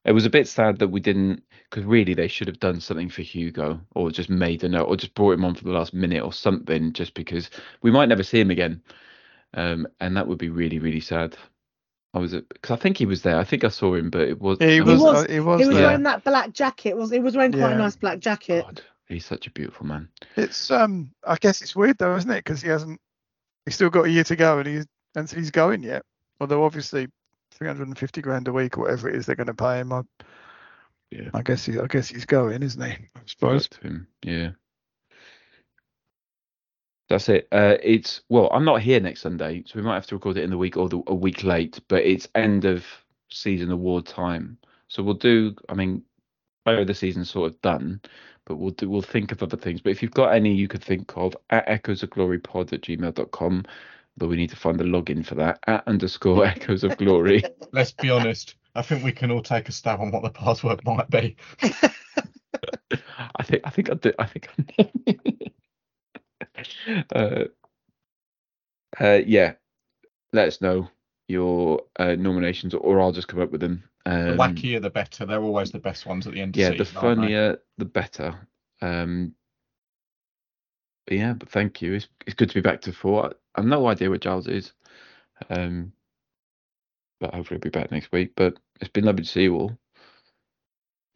[0.05, 3.09] it was a bit sad that we didn't, because really they should have done something
[3.09, 5.93] for Hugo, or just made a note, or just brought him on for the last
[5.93, 7.49] minute or something, just because
[7.81, 8.81] we might never see him again,
[9.53, 11.35] um, and that would be really, really sad.
[12.13, 13.37] I was, because I think he was there.
[13.37, 14.57] I think I saw him, but it was.
[14.59, 14.99] he I was.
[14.99, 15.61] was- uh, he was.
[15.61, 15.85] He was there.
[15.87, 16.97] wearing that black jacket.
[16.97, 18.65] Was he was wearing quite a nice black jacket?
[18.65, 20.09] God, he's such a beautiful man.
[20.35, 21.11] It's um.
[21.25, 22.43] I guess it's weird though, isn't it?
[22.43, 22.99] Because he hasn't.
[23.65, 24.85] He's still got a year to go, and he's
[25.15, 26.03] and he's going yet.
[26.41, 27.07] Although obviously,
[27.61, 29.79] three hundred and fifty grand a week or whatever it is they're going to pay
[29.81, 29.93] him.
[29.93, 30.01] I,
[31.11, 31.29] Yeah.
[31.35, 31.77] I guess he.
[31.77, 32.89] I guess he's going, isn't he?
[32.91, 33.69] I Good suppose.
[33.71, 34.07] luck to him.
[34.23, 34.49] Yeah.
[37.07, 37.47] That's it.
[37.51, 40.43] Uh, it's well, I'm not here next Sunday, so we might have to record it
[40.43, 41.79] in the week or the, a week late.
[41.87, 42.83] But it's end of
[43.29, 44.57] season award time,
[44.87, 45.53] So we'll do.
[45.69, 46.01] I mean,
[46.65, 48.01] player of the season sort of done,
[48.45, 48.89] but we'll do.
[48.89, 49.81] We'll think of other things.
[49.81, 52.81] But if you've got any, you could think of at echoes of glory pod at
[52.81, 53.65] gmail.com.
[54.17, 57.43] But we need to find the login for that at underscore echoes of glory.
[57.71, 58.55] Let's be honest.
[58.75, 61.35] I think we can all take a stab on what the password might be.
[63.35, 64.13] I think I think I do.
[64.19, 64.49] I think.
[67.13, 67.45] I uh,
[68.99, 69.53] uh, yeah.
[70.33, 70.87] Let us know
[71.27, 73.83] your uh, nominations, or I'll just come up with them.
[74.05, 75.25] Um, The wackier, the better.
[75.25, 76.55] They're always the best ones at the end.
[76.55, 78.35] yeah, of the season, aren't funnier, the better.
[78.81, 79.33] Um,
[81.11, 81.93] yeah, but thank you.
[81.93, 83.33] It's it's good to be back to four.
[83.55, 84.73] I've no idea where Giles is.
[85.49, 85.91] Um,
[87.19, 88.33] but hopefully he'll be back next week.
[88.35, 89.77] But it's been lovely to see you all.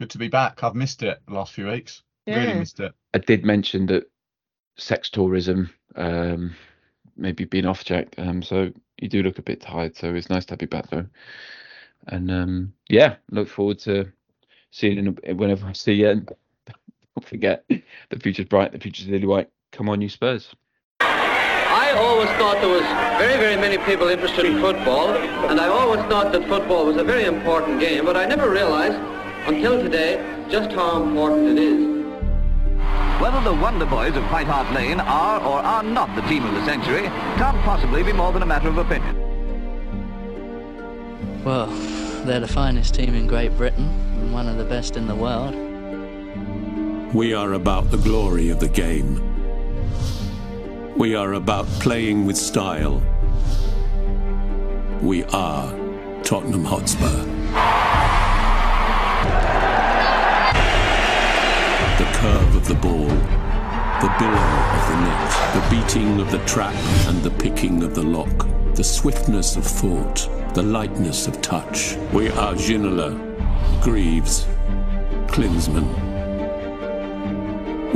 [0.00, 0.62] Good to be back.
[0.62, 2.02] I've missed it the last few weeks.
[2.26, 2.92] Really missed it.
[3.14, 4.10] I did mention that
[4.76, 6.54] sex tourism, um,
[7.16, 8.14] maybe being off Jack.
[8.18, 9.96] Um, so you do look a bit tired.
[9.96, 11.06] So it's nice to have you back though.
[12.08, 14.12] And um, yeah, look forward to
[14.70, 16.10] seeing you in whenever I see you.
[16.10, 16.26] And
[16.66, 18.72] don't forget, the future's bright.
[18.72, 19.50] The future's lily white.
[19.72, 20.54] Come on, you Spurs.
[21.00, 22.82] I always thought there was
[23.18, 25.10] very, very many people interested in football,
[25.48, 28.96] and I always thought that football was a very important game, but I never realized
[29.46, 31.96] until today just how important it is.
[33.20, 36.54] Whether the Wonder Boys of White Hart Lane are or are not the team of
[36.54, 37.02] the century
[37.38, 39.16] can't possibly be more than a matter of opinion.
[41.44, 41.66] Well,
[42.24, 43.88] they're the finest team in Great Britain
[44.18, 45.54] and one of the best in the world.
[47.14, 49.25] We are about the glory of the game.
[50.96, 53.02] We are about playing with style.
[55.02, 55.70] We are
[56.22, 57.22] Tottenham Hotspur.
[61.98, 66.74] The curve of the ball, the billow of the net, the beating of the trap
[67.08, 71.96] and the picking of the lock, the swiftness of thought, the lightness of touch.
[72.14, 73.12] We are Ginola,
[73.82, 74.46] Greaves,
[75.26, 76.06] Klinsmann,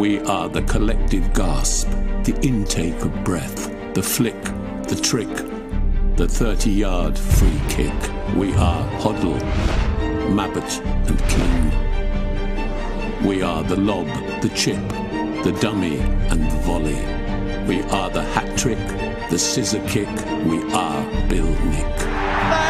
[0.01, 1.89] we are the collective gasp,
[2.25, 4.43] the intake of breath, the flick,
[4.89, 5.29] the trick,
[6.17, 7.95] the 30 yard free kick.
[8.37, 9.41] We are Hoddle,
[10.29, 11.71] Mabbutt, and King.
[13.27, 14.07] We are the lob,
[14.43, 14.87] the chip,
[15.45, 15.99] the dummy,
[16.31, 17.01] and the volley.
[17.67, 18.79] We are the hat trick,
[19.31, 20.09] the scissor kick.
[20.45, 22.70] We are Bill Nick.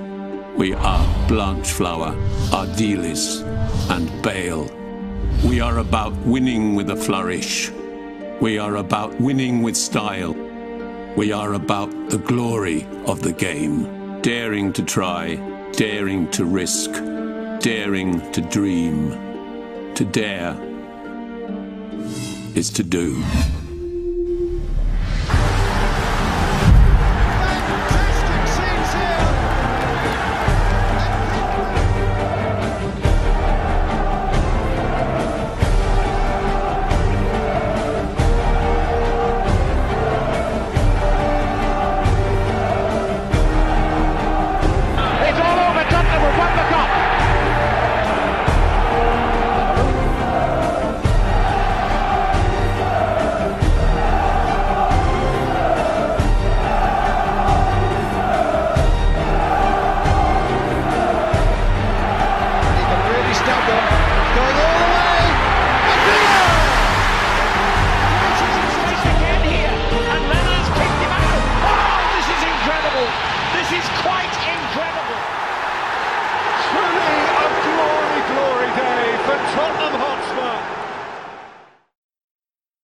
[0.55, 2.13] We are Blanchflower,
[2.51, 3.41] Ardiles,
[3.89, 4.69] and Bale.
[5.45, 7.71] We are about winning with a flourish.
[8.41, 10.33] We are about winning with style.
[11.15, 14.21] We are about the glory of the game.
[14.21, 15.35] Daring to try,
[15.71, 16.91] daring to risk,
[17.61, 19.11] daring to dream.
[19.95, 20.55] To dare
[22.55, 23.23] is to do.